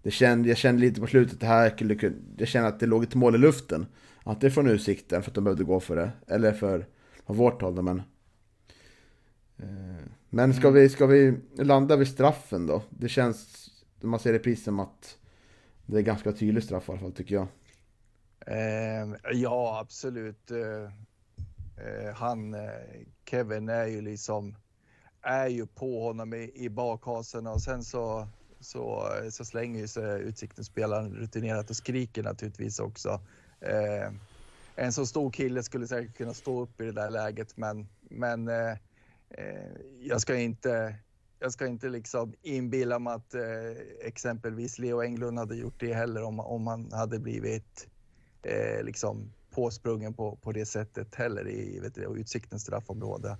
det 0.03 0.11
kände, 0.11 0.49
jag 0.49 0.57
kände 0.57 0.81
lite 0.81 1.01
på 1.01 1.07
slutet 1.07 1.39
det 1.39 1.45
här 1.45 1.73
Jag 2.37 2.47
kände 2.47 2.69
att 2.69 2.79
det 2.79 2.85
låg 2.85 3.03
ett 3.03 3.15
mål 3.15 3.35
i 3.35 3.37
luften. 3.37 3.85
Antingen 4.29 4.51
från 4.51 4.67
utsikten 4.67 5.23
för 5.23 5.31
att 5.31 5.35
de 5.35 5.43
behövde 5.43 5.63
gå 5.63 5.79
för 5.79 5.95
det. 5.95 6.11
Eller 6.27 6.53
för 6.53 6.85
från 7.25 7.37
vårt 7.37 7.61
håll 7.61 7.81
men... 7.81 8.01
Eh, 9.57 10.05
men 10.29 10.53
ska, 10.53 10.67
mm. 10.67 10.73
vi, 10.73 10.89
ska 10.89 11.05
vi 11.05 11.37
landa 11.57 11.95
vid 11.95 12.07
straffen 12.07 12.67
då? 12.67 12.81
Det 12.89 13.09
känns, 13.09 13.69
när 13.99 14.09
man 14.09 14.19
ser 14.19 14.33
det 14.33 14.39
precis 14.39 14.63
som 14.63 14.79
att 14.79 15.17
det 15.85 15.97
är 15.97 16.01
ganska 16.01 16.31
tydlig 16.31 16.63
straff 16.63 16.89
i 16.89 16.91
alla 16.91 17.01
fall 17.01 17.11
tycker 17.11 17.35
jag. 17.35 17.47
Eh, 18.45 19.15
ja, 19.33 19.79
absolut. 19.79 20.51
Eh, 20.51 20.83
eh 21.85 22.13
han, 22.15 22.55
Kevin 23.25 23.69
är 23.69 23.85
ju 23.85 24.01
liksom, 24.01 24.55
är 25.21 25.47
ju 25.47 25.67
på 25.67 26.03
honom 26.03 26.33
i, 26.33 26.51
i 26.55 26.69
bakhasen 26.69 27.47
och 27.47 27.61
sen 27.61 27.83
så 27.83 28.27
så, 28.59 29.09
så 29.31 29.45
slänger 29.45 29.87
sig 29.87 30.21
Utsiktens 30.21 30.67
spelaren 30.67 31.13
rutinerat 31.13 31.69
och 31.69 31.75
skriker 31.75 32.23
naturligtvis 32.23 32.79
också. 32.79 33.19
Eh, 33.61 34.11
en 34.75 34.93
så 34.93 35.05
stor 35.05 35.31
kille 35.31 35.63
skulle 35.63 35.87
säkert 35.87 36.17
kunna 36.17 36.33
stå 36.33 36.61
upp 36.61 36.81
i 36.81 36.85
det 36.85 36.91
där 36.91 37.09
läget, 37.09 37.57
men, 37.57 37.87
men 38.01 38.47
eh, 38.47 38.71
eh 39.29 39.71
jag 39.99 40.21
ska 40.21 40.35
inte 40.35 40.95
jag 41.39 41.51
ska 41.51 41.67
inte 41.67 41.89
liksom 41.89 42.33
inbilla 42.41 42.99
mig 42.99 43.13
att 43.13 43.33
eh, 43.33 43.41
exempelvis 44.01 44.79
Leo 44.79 45.01
Englund 45.01 45.39
hade 45.39 45.55
gjort 45.55 45.79
det 45.79 45.93
heller 45.93 46.23
om, 46.23 46.39
om 46.39 46.67
han 46.67 46.91
hade 46.91 47.19
blivit 47.19 47.87
eh, 48.41 48.83
liksom 48.83 49.33
påsprungen 49.51 50.13
på, 50.13 50.35
på 50.35 50.51
det 50.51 50.65
sättet 50.65 51.15
heller 51.15 51.47
i 51.47 51.79
vet 51.79 51.95
du, 51.95 52.01
Utsiktens 52.01 52.61
straffområde. 52.61 53.37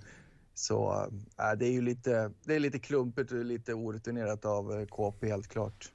Så 0.54 1.08
äh, 1.38 1.52
det 1.58 1.66
är 1.66 1.72
ju 1.72 1.80
lite, 1.80 2.30
det 2.44 2.54
är 2.54 2.60
lite 2.60 2.78
klumpigt 2.78 3.32
och 3.32 3.44
lite 3.44 3.74
orutinerat 3.74 4.44
av 4.44 4.80
eh, 4.80 4.86
KP 4.86 5.28
helt 5.28 5.48
klart. 5.48 5.92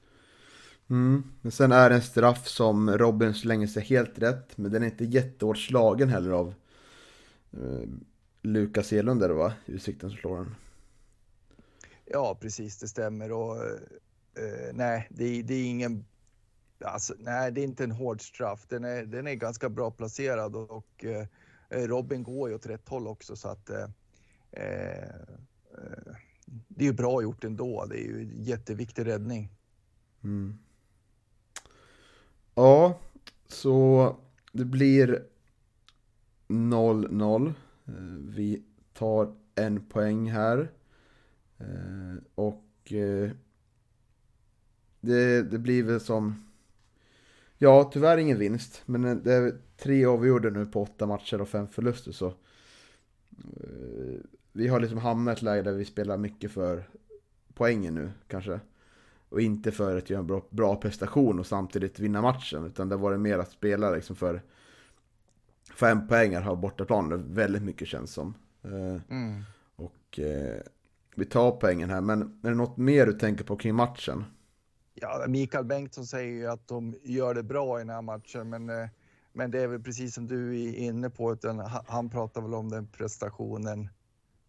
Mm. 0.90 1.24
Men 1.42 1.52
sen 1.52 1.72
är 1.72 1.90
det 1.90 1.96
en 1.96 2.02
straff 2.02 2.48
som 2.48 2.98
Robin 2.98 3.34
slänger 3.34 3.66
sig 3.66 3.82
helt 3.82 4.18
rätt, 4.18 4.58
men 4.58 4.72
den 4.72 4.82
är 4.82 4.86
inte 4.86 5.04
jättehårt 5.04 5.58
slagen 5.58 6.08
heller 6.08 6.30
av 6.30 6.54
eh, 7.52 7.88
Lukas 8.42 8.92
Elund 8.92 9.20
där 9.20 9.30
va, 9.30 9.52
Utsikten 9.66 10.10
som 10.10 10.18
slår 10.18 10.36
den. 10.36 10.54
Ja, 12.04 12.38
precis, 12.40 12.78
det 12.78 12.88
stämmer 12.88 13.32
och 13.32 13.56
eh, 13.56 14.72
nej, 14.72 15.06
det, 15.10 15.42
det, 15.42 15.54
är 15.54 15.64
ingen 15.64 16.04
Alltså, 16.84 17.14
nej, 17.18 17.52
det 17.52 17.60
är 17.60 17.64
inte 17.64 17.84
en 17.84 17.90
hård 17.90 18.22
straff. 18.22 18.66
Den 18.68 18.84
är, 18.84 19.04
den 19.04 19.26
är 19.26 19.34
ganska 19.34 19.68
bra 19.68 19.90
placerad 19.90 20.56
och, 20.56 20.70
och 20.70 21.04
eh, 21.04 21.26
Robin 21.70 22.22
går 22.22 22.48
ju 22.48 22.54
åt 22.54 22.66
rätt 22.66 22.88
håll 22.88 23.06
också 23.06 23.36
så 23.36 23.48
att 23.48 23.70
eh, 23.70 23.88
Eh, 24.56 26.14
det 26.68 26.84
är 26.84 26.88
ju 26.88 26.92
bra 26.92 27.22
gjort 27.22 27.44
ändå. 27.44 27.86
Det 27.86 27.96
är 27.96 28.04
ju 28.04 28.20
en 28.20 28.44
jätteviktig 28.44 29.06
räddning. 29.06 29.52
Mm. 30.24 30.58
Ja, 32.58 32.98
så 33.48 34.16
det 34.52 34.64
blir 34.64 35.22
0-0. 36.48 37.46
Eh, 37.86 37.94
vi 38.18 38.62
tar 38.92 39.34
en 39.54 39.86
poäng 39.86 40.30
här. 40.30 40.70
Eh, 41.58 42.16
och 42.34 42.92
eh, 42.92 43.30
det, 45.00 45.42
det 45.42 45.58
blir 45.58 45.82
väl 45.82 46.00
som... 46.00 46.52
Ja, 47.58 47.90
tyvärr 47.92 48.18
ingen 48.18 48.38
vinst. 48.38 48.82
Men 48.86 49.22
det 49.22 49.34
är 49.34 49.58
tre 49.76 50.04
avgjorda 50.04 50.50
nu 50.50 50.66
på 50.66 50.82
åtta 50.82 51.06
matcher 51.06 51.40
och 51.40 51.48
fem 51.48 51.68
förluster. 51.68 52.12
Så 52.12 52.34
vi 54.52 54.68
har 54.68 54.80
liksom 54.80 54.98
hamnat 54.98 55.32
i 55.32 55.36
ett 55.36 55.42
läge 55.42 55.62
där 55.62 55.72
vi 55.72 55.84
spelar 55.84 56.16
mycket 56.16 56.50
för 56.50 56.88
poängen 57.54 57.94
nu 57.94 58.10
kanske. 58.28 58.60
Och 59.36 59.42
inte 59.42 59.72
för 59.72 59.98
att 59.98 60.10
göra 60.10 60.20
en 60.20 60.26
bra, 60.26 60.42
bra 60.50 60.76
prestation 60.76 61.38
och 61.38 61.46
samtidigt 61.46 61.98
vinna 61.98 62.22
matchen. 62.22 62.64
Utan 62.64 62.88
det 62.88 62.96
var 62.96 63.12
det 63.12 63.18
mer 63.18 63.38
att 63.38 63.50
spela 63.50 63.90
liksom 63.90 64.16
för 64.16 64.42
fem 65.74 66.08
poängar 66.08 66.40
har 66.40 66.56
bortaplan 66.56 67.34
väldigt 67.34 67.62
mycket 67.62 67.88
känns 67.88 68.12
som. 68.12 68.34
Eh, 68.62 69.02
mm. 69.10 69.42
Och 69.76 70.18
eh, 70.18 70.60
vi 71.14 71.24
tar 71.24 71.50
poängen 71.50 71.90
här, 71.90 72.00
men 72.00 72.22
är 72.22 72.48
det 72.48 72.54
något 72.54 72.76
mer 72.76 73.06
du 73.06 73.12
tänker 73.12 73.44
på 73.44 73.56
kring 73.56 73.74
matchen? 73.74 74.24
Ja, 74.94 75.24
Mikael 75.28 75.64
Bengtsson 75.64 76.06
säger 76.06 76.32
ju 76.32 76.46
att 76.46 76.68
de 76.68 76.94
gör 77.02 77.34
det 77.34 77.42
bra 77.42 77.78
i 77.78 77.80
den 77.80 77.90
här 77.90 78.02
matchen, 78.02 78.50
men, 78.50 78.70
eh, 78.70 78.88
men 79.32 79.50
det 79.50 79.60
är 79.60 79.66
väl 79.66 79.82
precis 79.82 80.14
som 80.14 80.26
du 80.26 80.60
är 80.60 80.74
inne 80.74 81.10
på, 81.10 81.32
utan 81.32 81.58
han 81.86 82.10
pratar 82.10 82.40
väl 82.40 82.54
om 82.54 82.70
den 82.70 82.86
prestationen 82.86 83.88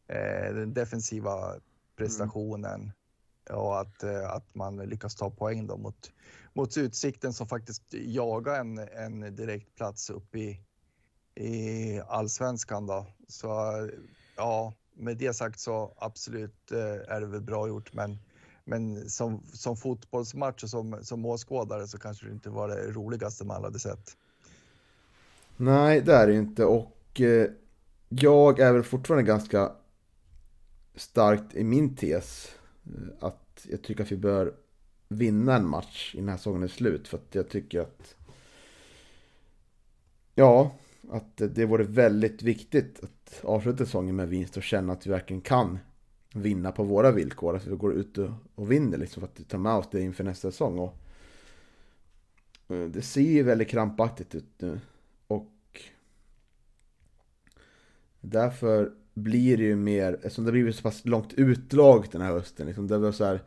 Eh, 0.07 0.53
den 0.53 0.73
defensiva 0.73 1.55
prestationen 1.95 2.91
och 3.49 3.79
att, 3.79 4.03
eh, 4.03 4.29
att 4.29 4.55
man 4.55 4.77
lyckas 4.77 5.15
ta 5.15 5.29
poäng 5.29 5.67
då 5.67 5.77
mot, 5.77 6.11
mot 6.53 6.77
Utsikten 6.77 7.33
som 7.33 7.47
faktiskt 7.47 7.83
jagar 7.91 8.59
en, 8.59 8.77
en 8.77 9.35
direkt 9.35 9.75
plats 9.75 10.09
upp 10.09 10.35
i, 10.35 10.61
i 11.35 12.01
allsvenskan 12.07 12.87
då. 12.87 13.05
Så 13.27 13.47
ja, 14.35 14.73
med 14.93 15.17
det 15.17 15.33
sagt 15.33 15.59
så 15.59 15.93
absolut 15.97 16.71
eh, 16.71 17.13
är 17.15 17.21
det 17.21 17.27
väl 17.27 17.41
bra 17.41 17.67
gjort, 17.67 17.93
men 17.93 18.17
men 18.67 19.09
som, 19.09 19.43
som 19.53 19.77
fotbollsmatch 19.77 20.63
och 20.63 20.69
som, 20.69 20.99
som 21.01 21.25
åskådare 21.25 21.87
så 21.87 21.97
kanske 21.97 22.25
det 22.25 22.31
inte 22.31 22.49
var 22.49 22.67
det 22.67 22.91
roligaste 22.91 23.45
man 23.45 23.63
hade 23.63 23.79
sett. 23.79 24.17
Nej, 25.57 26.01
det 26.01 26.13
är 26.13 26.27
det 26.27 26.33
inte 26.33 26.65
och 26.65 27.21
eh, 27.21 27.49
jag 28.09 28.59
är 28.59 28.73
väl 28.73 28.83
fortfarande 28.83 29.23
ganska 29.23 29.71
starkt 30.95 31.55
i 31.55 31.63
min 31.63 31.95
tes 31.95 32.56
Eh, 32.95 33.27
att 33.27 33.67
jag 33.69 33.81
tycker 33.81 34.03
att 34.03 34.11
vi 34.11 34.17
bör 34.17 34.53
vinna 35.07 35.55
en 35.55 35.67
match 35.67 36.15
innan 36.15 36.37
säsongen 36.37 36.63
är 36.63 36.67
slut 36.67 37.07
för 37.07 37.17
att 37.17 37.35
jag 37.35 37.49
tycker 37.49 37.81
att 37.81 38.15
ja, 40.35 40.75
att 41.09 41.37
det 41.37 41.65
vore 41.65 41.83
väldigt 41.83 42.41
viktigt 42.41 43.03
att 43.03 43.45
avsluta 43.45 43.85
säsongen 43.85 44.15
med 44.15 44.29
vinst 44.29 44.57
och 44.57 44.63
känna 44.63 44.93
att 44.93 45.07
vi 45.07 45.11
verkligen 45.11 45.41
kan 45.41 45.79
vinna 46.33 46.71
på 46.71 46.83
våra 46.83 47.11
villkor. 47.11 47.55
Att 47.55 47.67
vi 47.67 47.75
går 47.75 47.93
ut 47.93 48.17
och 48.55 48.71
vinner 48.71 48.97
liksom 48.97 49.21
för 49.21 49.27
att 49.27 49.49
ta 49.49 49.57
med 49.57 49.73
oss 49.73 49.87
det 49.91 50.01
inför 50.01 50.23
nästa 50.23 50.51
säsong. 50.51 50.79
Och 50.79 50.97
eh, 52.67 52.85
det 52.85 53.01
ser 53.01 53.21
ju 53.21 53.43
väldigt 53.43 53.69
krampaktigt 53.69 54.35
ut 54.35 54.61
nu. 54.61 54.79
Och 55.27 55.81
därför 58.21 58.93
blir 59.17 59.57
det 59.57 59.63
ju 59.63 59.75
mer, 59.75 60.13
eftersom 60.13 60.45
det 60.45 60.51
blivit 60.51 60.75
så 60.75 60.81
pass 60.81 61.05
långt 61.05 61.33
utdrag 61.33 62.05
den 62.11 62.21
här 62.21 62.31
hösten. 62.31 62.67
Liksom 62.67 62.87
det 62.87 62.97
var 62.97 63.11
så 63.11 63.25
här, 63.25 63.41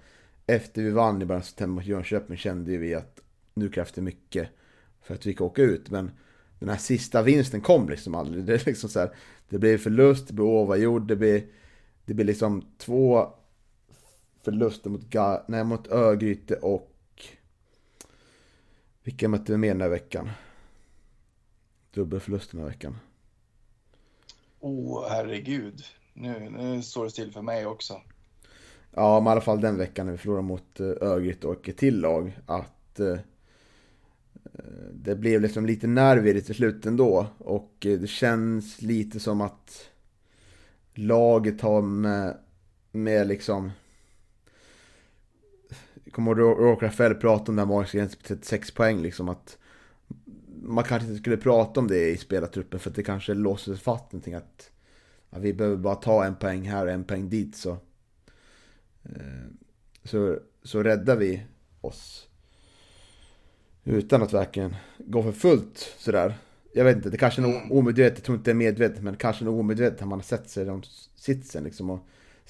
efter 0.46 0.82
vi 0.82 0.90
vann 0.90 1.22
i 1.22 1.24
början 1.24 1.40
av 1.40 1.44
september 1.44 1.74
mot 1.74 1.86
Jönköping 1.86 2.36
kände 2.36 2.76
vi 2.76 2.94
att 2.94 3.20
nu 3.54 3.68
krävs 3.68 3.92
det 3.92 4.02
mycket 4.02 4.48
för 5.02 5.14
att 5.14 5.26
vi 5.26 5.34
ska 5.34 5.44
åka 5.44 5.62
ut. 5.62 5.90
Men 5.90 6.10
den 6.58 6.68
här 6.68 6.76
sista 6.76 7.22
vinsten 7.22 7.60
kom 7.60 7.88
liksom 7.88 8.14
aldrig. 8.14 8.44
Det, 8.46 8.52
är 8.52 8.66
liksom 8.66 8.90
så 8.90 9.00
här, 9.00 9.14
det 9.48 9.58
blev 9.58 9.78
förlust, 9.78 10.28
det 10.28 10.34
blev 10.34 10.46
oavgjord, 10.46 11.08
det 11.08 11.16
blev, 11.16 11.42
det 12.04 12.14
blev 12.14 12.26
liksom 12.26 12.64
två 12.78 13.28
förluster 14.42 14.90
mot, 14.90 15.14
nej, 15.48 15.64
mot 15.64 15.88
Örgryte 15.88 16.56
och 16.56 16.90
vilka 19.02 19.28
mötte 19.28 19.52
vi 19.52 19.58
mer 19.58 19.68
den 19.68 19.80
här 19.80 19.88
veckan? 19.88 20.30
Dubbelförlust 21.94 22.50
den 22.50 22.60
här 22.60 22.68
veckan. 22.68 22.96
Oh, 24.60 25.08
herregud. 25.08 25.82
Nu, 26.14 26.50
nu 26.50 26.82
står 26.82 27.04
det 27.04 27.10
still 27.10 27.32
för 27.32 27.42
mig 27.42 27.66
också. 27.66 28.00
Ja, 28.94 29.20
men 29.20 29.26
i 29.26 29.30
alla 29.30 29.40
fall 29.40 29.60
den 29.60 29.78
veckan 29.78 30.06
när 30.06 30.12
vi 30.12 30.18
förlorade 30.18 30.46
mot 30.46 30.80
eh, 30.80 30.86
Örgryte 30.86 31.46
och 31.46 31.68
ett 31.68 31.76
till 31.76 32.00
lag. 32.00 32.38
Att 32.46 33.00
eh, 33.00 33.08
eh 33.08 33.18
det 34.92 35.16
blev 35.16 35.40
liksom 35.40 35.66
lite 35.66 35.86
nervigt 35.86 36.46
till 36.46 36.54
slut 36.54 36.86
ändå. 36.86 37.26
Och 37.38 37.86
eh, 37.86 37.98
det 37.98 38.06
känns 38.06 38.82
lite 38.82 39.20
som 39.20 39.40
att 39.40 39.90
laget 40.94 41.60
har 41.60 41.82
med, 41.82 42.36
med 42.92 43.26
liksom... 43.26 43.70
Jag 46.04 46.14
kommer 46.14 46.40
ihåg 46.40 46.82
Rafael 46.82 47.14
prata 47.14 47.52
om 47.52 47.56
den 47.56 47.68
här 47.68 47.74
magiska 47.74 47.98
gränsen 47.98 48.20
på 48.22 48.28
36 48.28 48.70
poäng 48.70 49.02
liksom 49.02 49.28
att 49.28 49.58
man 50.62 50.84
kanske 50.84 51.08
inte 51.08 51.20
skulle 51.20 51.36
prata 51.36 51.80
om 51.80 51.88
det 51.88 52.10
i 52.10 52.16
spelartruppen 52.16 52.80
för 52.80 52.90
att 52.90 52.96
det 52.96 53.02
kanske 53.02 53.34
låser 53.34 53.72
sig 53.72 53.82
fast 53.82 54.12
någonting 54.12 54.34
att 54.34 54.70
ja, 55.30 55.38
vi 55.38 55.52
behöver 55.52 55.76
bara 55.76 55.94
ta 55.94 56.24
en 56.24 56.36
poäng 56.36 56.62
här 56.62 56.86
och 56.86 56.92
en 56.92 57.04
poäng 57.04 57.28
dit 57.28 57.56
så 57.56 57.70
eh, 59.02 59.46
så, 60.04 60.38
så 60.62 60.82
räddar 60.82 61.16
vi 61.16 61.42
oss 61.80 62.28
utan 63.84 64.22
att 64.22 64.32
verkligen 64.32 64.76
gå 64.98 65.22
för 65.22 65.32
fullt 65.32 65.94
sådär. 65.98 66.34
Jag 66.72 66.84
vet 66.84 66.96
inte, 66.96 67.10
det 67.10 67.16
kanske 67.16 67.42
är 67.42 67.44
mm. 67.44 67.72
omedvetet, 67.72 68.18
jag 68.18 68.24
tror 68.24 68.38
inte 68.38 68.50
det 68.50 68.52
är 68.52 68.54
medvetet, 68.54 69.02
men 69.02 69.16
kanske 69.16 69.44
är 69.44 69.48
omedvetet 69.48 70.00
har 70.00 70.06
man 70.06 70.18
har 70.18 70.24
sett 70.24 70.50
sig 70.50 70.62
i 70.62 70.66
de 70.66 70.82
sitsen 71.16 71.64
liksom. 71.64 71.90
Och, 71.90 72.00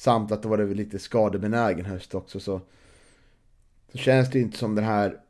samt 0.01 0.33
att 0.33 0.43
det 0.43 0.49
var 0.49 0.59
lite 0.59 0.99
skadebenägen 0.99 1.87
höst 1.87 2.15
också 2.15 2.41
så, 2.41 2.61
så 3.93 3.99
känns 3.99 4.31
det 4.31 4.41
inte 4.41 4.59
som 4.59 4.75
den 4.75 4.85
här 4.85 5.21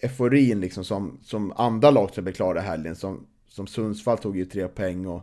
euforin 0.00 0.60
liksom 0.60 0.84
som, 0.84 1.18
som 1.22 1.52
andra 1.56 1.90
lag 1.90 2.10
som 2.14 2.24
blev 2.24 2.34
klara 2.34 2.58
i 2.58 2.62
helgen. 2.62 2.96
Som, 2.96 3.26
som 3.48 3.66
Sundsvall 3.66 4.18
tog 4.18 4.36
ju 4.36 4.44
tre 4.44 4.68
poäng 4.68 5.06
och 5.06 5.22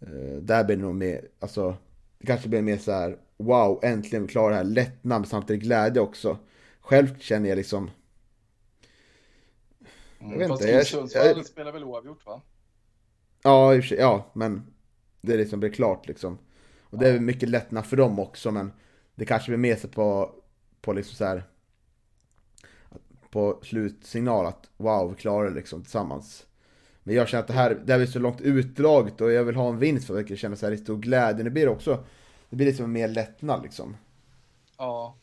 eh, 0.00 0.36
där 0.40 0.64
blir 0.64 0.76
det 0.76 0.82
nog 0.82 0.94
mer, 0.94 1.28
alltså 1.40 1.76
det 2.18 2.26
kanske 2.26 2.48
blir 2.48 2.62
mer 2.62 2.78
så 2.78 2.92
här 2.92 3.18
wow, 3.36 3.80
äntligen 3.82 4.22
vi 4.22 4.28
klarar 4.28 4.50
det 4.50 4.56
här, 4.56 4.64
lättnad 4.64 5.20
men 5.20 5.28
samtidigt 5.28 5.62
glädje 5.62 6.02
också. 6.02 6.38
Själv 6.80 7.18
känner 7.18 7.48
jag 7.48 7.56
liksom 7.56 7.90
jag 10.30 10.38
vet 10.38 10.48
Fast 10.48 10.62
inte. 10.62 10.84
Sundsvall 10.84 11.26
jag, 11.26 11.46
spelar 11.46 11.72
väl 11.72 11.84
oavgjort 11.84 12.26
va? 12.26 12.42
Ja, 13.42 13.74
ja, 13.74 14.30
men 14.32 14.62
det 15.20 15.32
är 15.32 15.38
liksom 15.38 15.60
blir 15.60 15.70
klart 15.70 16.08
liksom. 16.08 16.38
Och 16.80 16.98
det 16.98 17.08
är 17.08 17.20
mycket 17.20 17.48
lättnad 17.48 17.86
för 17.86 17.96
dem 17.96 18.18
också, 18.18 18.50
men 18.50 18.72
det 19.14 19.24
kanske 19.24 19.50
blir 19.50 19.58
med 19.58 19.78
sig 19.78 19.90
på, 19.90 20.30
på 20.80 20.92
liksom 20.92 21.16
så 21.16 21.24
här 21.24 21.44
på 23.32 23.58
slutsignal 23.62 24.46
att 24.46 24.70
wow, 24.76 25.10
vi 25.10 25.16
klarar 25.16 25.48
det 25.48 25.54
liksom 25.54 25.82
tillsammans. 25.82 26.46
Men 27.02 27.14
jag 27.14 27.28
känner 27.28 27.42
att 27.42 27.48
det 27.48 27.54
här, 27.54 27.82
det 27.84 27.92
här 27.92 28.00
är 28.00 28.06
så 28.06 28.18
långt 28.18 28.40
utdraget 28.40 29.20
och 29.20 29.32
jag 29.32 29.44
vill 29.44 29.56
ha 29.56 29.68
en 29.68 29.78
vinst 29.78 30.06
för 30.06 30.20
att 30.20 30.30
jag 30.30 30.38
känner 30.38 30.56
så 30.56 30.68
här 30.68 30.76
stor 30.76 30.98
glädje. 30.98 31.44
Det 31.44 31.50
blir 31.50 31.68
också, 31.68 32.04
det 32.50 32.56
blir 32.56 32.66
liksom 32.66 32.92
mer 32.92 33.08
lättnad 33.08 33.62
liksom. 33.62 33.96
Ja, 34.78 35.14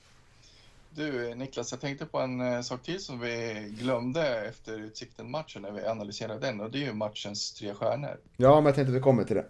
du 0.96 1.36
Niklas, 1.36 1.72
jag 1.72 1.82
tänkte 1.82 2.06
på 2.06 2.20
en 2.20 2.42
eh, 2.42 2.62
sak 2.62 2.84
till 2.84 3.00
som 3.00 3.20
vi 3.20 3.66
glömde 3.80 4.46
efter 4.46 4.80
Utsikten-matchen 4.80 5.62
när 5.62 5.72
vi 5.72 5.86
analyserade 5.86 6.40
den 6.40 6.62
och 6.62 6.72
det 6.72 6.78
är 6.78 6.86
ju 6.86 6.94
matchens 6.94 7.54
tre 7.54 7.74
stjärnor. 7.74 8.20
Ja, 8.38 8.56
men 8.56 8.66
jag 8.66 8.76
tänkte 8.76 8.92
att 8.92 8.98
vi 8.98 9.02
kommer 9.02 9.24
till 9.24 9.36
det. 9.36 9.46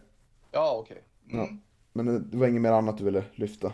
Ja, 0.51 0.77
okej. 0.77 1.03
Okay. 1.25 1.39
Mm. 1.39 1.51
Ja. 1.51 1.57
Men 1.93 2.29
det 2.31 2.37
var 2.37 2.47
inget 2.47 2.61
mer 2.61 2.71
annat 2.71 2.97
du 2.97 3.03
ville 3.03 3.23
lyfta? 3.35 3.73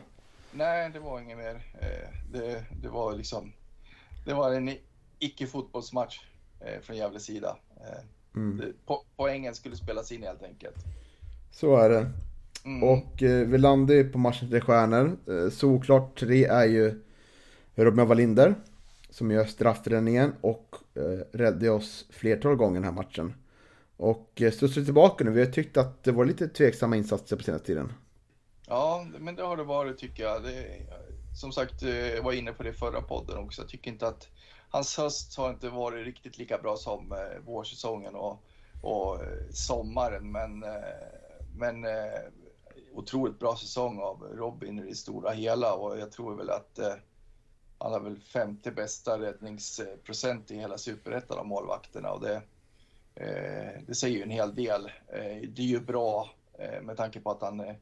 Nej, 0.51 0.89
det 0.89 0.99
var 0.99 1.19
inget 1.19 1.37
mer. 1.37 1.55
Eh, 1.79 2.09
det, 2.31 2.65
det 2.81 2.87
var 2.87 3.13
liksom, 3.13 3.53
det 4.25 4.33
var 4.33 4.53
en 4.53 4.71
icke-fotbollsmatch 5.19 6.19
eh, 6.59 6.81
från 6.81 6.97
Gävles 6.97 7.23
sida. 7.23 7.57
Mm. 8.35 8.73
poängen 9.15 9.55
skulle 9.55 9.75
spelas 9.75 10.11
in 10.11 10.23
helt 10.23 10.43
enkelt. 10.43 10.75
Så 11.51 11.75
är 11.75 11.89
det. 11.89 12.11
Mm. 12.65 12.83
Och 12.83 13.13
vi 13.19 13.57
landade 13.57 14.03
på 14.03 14.17
matchen 14.17 14.49
tre 14.49 14.61
stjärnor. 14.61 15.17
såklart 15.49 16.19
tre 16.19 16.45
är 16.45 16.65
ju 16.65 17.01
Robin 17.75 18.07
Wallinder 18.07 18.55
som 19.15 19.31
gör 19.31 19.45
straffräddningen 19.45 20.33
och 20.41 20.75
eh, 20.93 21.37
räddade 21.37 21.69
oss 21.69 22.05
flertal 22.09 22.55
gånger 22.55 22.73
den 22.73 22.83
här 22.83 22.91
matchen. 22.91 23.33
Och 23.97 24.41
eh, 24.41 24.51
studsar 24.51 24.81
tillbaka 24.81 25.23
nu, 25.23 25.31
vi 25.31 25.45
har 25.45 25.51
tyckt 25.51 25.77
att 25.77 26.03
det 26.03 26.11
var 26.11 26.25
lite 26.25 26.47
tveksamma 26.47 26.95
insatser 26.95 27.35
på 27.35 27.43
senaste 27.43 27.67
tiden. 27.67 27.93
Ja, 28.67 29.05
men 29.19 29.35
det 29.35 29.43
har 29.43 29.57
det 29.57 29.63
varit 29.63 29.97
tycker 29.97 30.23
jag. 30.23 30.43
Det, 30.43 30.65
som 31.35 31.51
sagt, 31.51 31.81
jag 31.81 32.23
var 32.23 32.33
inne 32.33 32.51
på 32.51 32.63
det 32.63 32.69
i 32.69 32.73
förra 32.73 33.01
podden 33.01 33.37
också. 33.37 33.61
Jag 33.61 33.69
tycker 33.69 33.91
inte 33.91 34.07
att 34.07 34.29
hans 34.69 34.97
höst 34.97 35.37
har 35.37 35.49
inte 35.49 35.69
varit 35.69 36.05
riktigt 36.05 36.37
lika 36.37 36.57
bra 36.57 36.77
som 36.77 37.11
eh, 37.11 37.39
vårsäsongen 37.45 38.15
och, 38.15 38.43
och 38.81 39.23
eh, 39.23 39.27
sommaren. 39.51 40.31
Men, 40.31 40.63
eh, 40.63 40.69
men 41.55 41.85
otroligt 42.93 43.39
bra 43.39 43.55
säsong 43.55 43.99
av 43.99 44.23
Robin 44.23 44.79
i 44.79 44.89
det 44.89 44.95
stora 44.95 45.31
hela 45.31 45.73
och 45.73 45.99
jag 45.99 46.11
tror 46.11 46.35
väl 46.35 46.49
att 46.49 46.79
han 47.77 47.93
har 47.93 47.99
väl 47.99 48.19
femte 48.19 48.71
bästa 48.71 49.19
räddningsprocent 49.19 50.51
i 50.51 50.55
hela 50.55 50.77
superettan 50.77 51.39
av 51.39 51.47
målvakterna 51.47 52.11
och 52.11 52.21
det, 52.21 52.41
det 53.87 53.95
säger 53.95 54.17
ju 54.17 54.23
en 54.23 54.29
hel 54.29 54.55
del. 54.55 54.91
Det 55.47 55.61
är 55.61 55.65
ju 55.65 55.79
bra 55.79 56.29
med 56.81 56.97
tanke 56.97 57.19
på 57.19 57.31
att 57.31 57.41
han 57.41 57.75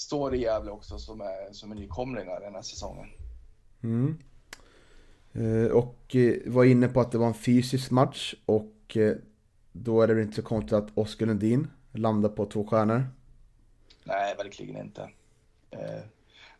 står 0.00 0.34
i 0.34 0.42
Gävle 0.42 0.70
också 0.70 0.98
som, 0.98 1.20
är, 1.20 1.52
som 1.52 1.72
en 1.72 1.78
nykomlingar 1.78 2.40
den 2.40 2.54
här 2.54 2.62
säsongen. 2.62 3.08
Mm. 3.82 4.18
Eh, 5.32 5.70
och 5.70 6.16
eh, 6.16 6.34
var 6.46 6.64
inne 6.64 6.88
på 6.88 7.00
att 7.00 7.12
det 7.12 7.18
var 7.18 7.26
en 7.26 7.34
fysisk 7.34 7.90
match 7.90 8.34
och 8.46 8.96
då 9.72 10.02
är 10.02 10.06
det 10.06 10.14
väl 10.14 10.22
inte 10.22 10.36
så 10.36 10.42
konstigt 10.42 10.72
att 10.72 10.98
Oskar 10.98 11.26
Lundin 11.26 11.70
landar 11.92 12.28
på 12.28 12.46
två 12.46 12.66
stjärnor? 12.66 13.06
Nej, 14.04 14.34
verkligen 14.36 14.76
inte 14.76 15.10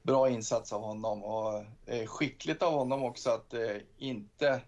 bra 0.03 0.29
insats 0.29 0.73
av 0.73 0.83
honom 0.83 1.25
och 1.25 1.65
eh, 1.87 2.07
skickligt 2.07 2.63
av 2.63 2.73
honom 2.73 3.05
också 3.05 3.31
att 3.31 3.55
eh, 3.55 3.77
inte 3.99 4.61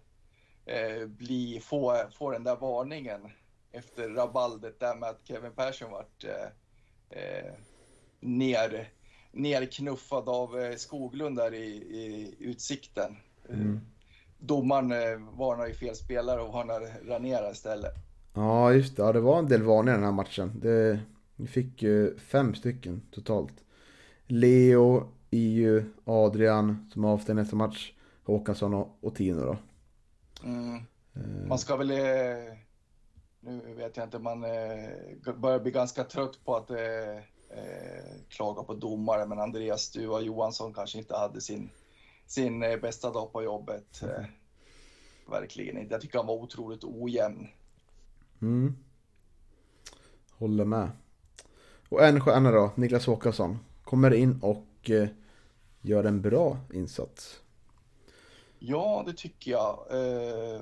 eh, 0.65 1.05
bli, 1.07 1.59
få, 1.63 2.03
få 2.17 2.31
den 2.31 2.43
där 2.43 2.55
varningen 2.55 3.31
efter 3.71 4.09
rabaldet 4.09 4.79
där 4.79 4.95
med 4.95 5.09
att 5.09 5.27
Kevin 5.27 5.51
Persson 5.51 5.91
vart 5.91 6.23
eh, 6.23 6.47
eh, 7.09 7.53
ner, 8.23 8.89
nerknuffad 9.31 10.29
av 10.29 10.59
eh, 10.59 10.75
Skoglund 10.75 11.37
där 11.37 11.53
i, 11.53 11.67
i 11.75 12.35
utsikten. 12.39 13.15
Mm. 13.49 13.79
Domaren 14.37 14.91
eh, 14.91 15.37
varnar 15.37 15.67
ju 15.67 15.73
fel 15.73 15.95
spelare 15.95 16.41
och 16.41 16.53
varnar 16.53 17.07
Ranera 17.07 17.51
istället. 17.51 17.93
Ja, 18.33 18.73
just 18.73 18.95
det. 18.95 19.03
Ja, 19.03 19.13
det 19.13 19.19
var 19.19 19.39
en 19.39 19.47
del 19.47 19.63
varningar 19.63 19.93
den 19.93 20.03
här 20.03 20.11
matchen. 20.11 20.51
Det, 20.55 20.99
vi 21.35 21.47
fick 21.47 21.81
ju 21.81 22.17
fem 22.17 22.55
stycken 22.55 23.01
totalt. 23.11 23.53
Leo, 24.27 25.09
EU, 25.31 25.83
Adrian 26.05 26.89
som 26.93 27.05
avstängd 27.05 27.39
nästa 27.39 27.55
match, 27.55 27.93
Håkansson 28.23 28.73
och, 28.73 28.97
och 29.01 29.15
Tino 29.15 29.45
då. 29.45 29.57
Mm. 30.43 30.81
Man 31.47 31.59
ska 31.59 31.75
väl, 31.75 31.91
eh, 31.91 31.97
nu 33.39 33.73
vet 33.77 33.97
jag 33.97 34.05
inte, 34.05 34.19
man 34.19 34.43
eh, 34.43 35.33
börjar 35.37 35.59
bli 35.59 35.71
ganska 35.71 36.03
trött 36.03 36.45
på 36.45 36.55
att 36.55 36.71
eh, 37.57 38.03
klaga 38.29 38.63
på 38.63 38.73
domare, 38.73 39.25
men 39.25 39.39
Andreas 39.39 39.91
Duva 39.91 40.21
Johansson 40.21 40.73
kanske 40.73 40.97
inte 40.97 41.15
hade 41.15 41.41
sin, 41.41 41.69
sin 42.25 42.63
eh, 42.63 42.79
bästa 42.79 43.11
dag 43.11 43.31
på 43.31 43.43
jobbet. 43.43 44.03
Eh, 44.03 44.25
verkligen 45.25 45.77
inte. 45.77 45.93
Jag 45.93 46.01
tycker 46.01 46.17
han 46.17 46.27
var 46.27 46.35
otroligt 46.35 46.83
ojämn. 46.83 47.47
Mm. 48.41 48.75
Håller 50.37 50.65
med. 50.65 50.89
Och 51.89 52.05
en 52.05 52.21
stjärna 52.21 52.51
då, 52.51 52.71
Niklas 52.75 53.05
Håkansson. 53.05 53.59
Kommer 53.83 54.13
in 54.13 54.39
och 54.41 54.89
eh, 54.89 55.07
gör 55.81 56.03
en 56.03 56.21
bra 56.21 56.57
insats. 56.73 57.39
Ja, 58.59 59.03
det 59.07 59.13
tycker 59.13 59.51
jag. 59.51 59.87
Eh, 59.91 60.61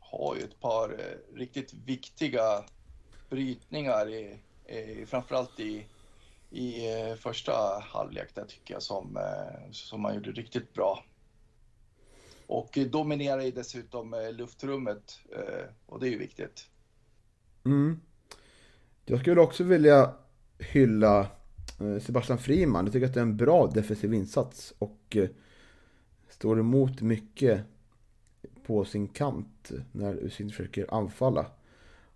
har 0.00 0.36
ju 0.36 0.42
ett 0.42 0.60
par 0.60 0.90
eh, 0.90 1.36
riktigt 1.38 1.72
viktiga 1.72 2.64
brytningar, 3.30 4.08
i, 4.08 4.38
i, 4.66 5.06
framförallt 5.06 5.60
i, 5.60 5.86
i 6.54 6.92
eh, 6.92 7.16
första 7.16 7.52
halvlek 7.82 8.34
där 8.34 8.44
tycker 8.44 8.74
jag 8.74 8.82
som, 8.82 9.16
eh, 9.16 9.70
som 9.70 10.04
han 10.04 10.14
gjorde 10.14 10.32
riktigt 10.32 10.72
bra. 10.74 11.04
Och 12.46 12.78
dominerar 12.90 13.40
ju 13.40 13.50
dessutom 13.50 14.14
eh, 14.14 14.32
luftrummet 14.32 15.20
och 15.86 16.00
det 16.00 16.08
är 16.08 16.10
ju 16.10 16.18
viktigt. 16.18 16.68
Mm. 17.64 18.00
Jag 19.04 19.20
skulle 19.20 19.40
också 19.40 19.64
vilja 19.64 20.14
hylla 20.58 21.26
Sebastian 22.00 22.38
Friman. 22.38 22.84
Jag 22.84 22.92
tycker 22.92 23.06
att 23.06 23.14
det 23.14 23.20
är 23.20 23.22
en 23.22 23.36
bra 23.36 23.66
defensiv 23.66 24.14
insats 24.14 24.74
och 24.78 25.16
står 26.28 26.60
emot 26.60 27.00
mycket 27.00 27.60
på 28.66 28.84
sin 28.84 29.08
kant 29.08 29.70
när 29.92 30.14
Usin 30.14 30.50
försöker 30.50 30.94
anfalla. 30.94 31.46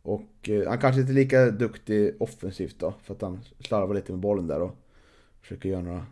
Och 0.09 0.49
eh, 0.49 0.69
han 0.69 0.79
kanske 0.79 1.01
inte 1.01 1.13
är 1.13 1.15
lika 1.15 1.51
duktig 1.51 2.23
offensivt 2.23 2.79
då, 2.79 2.95
för 3.03 3.15
att 3.15 3.23
han 3.23 3.41
slarvar 3.61 3.95
lite 3.95 4.13
med 4.13 4.21
bollen 4.21 4.47
där 4.47 4.61
och 4.61 4.77
försöker 5.41 5.69
göra 5.69 5.83
några 5.83 6.07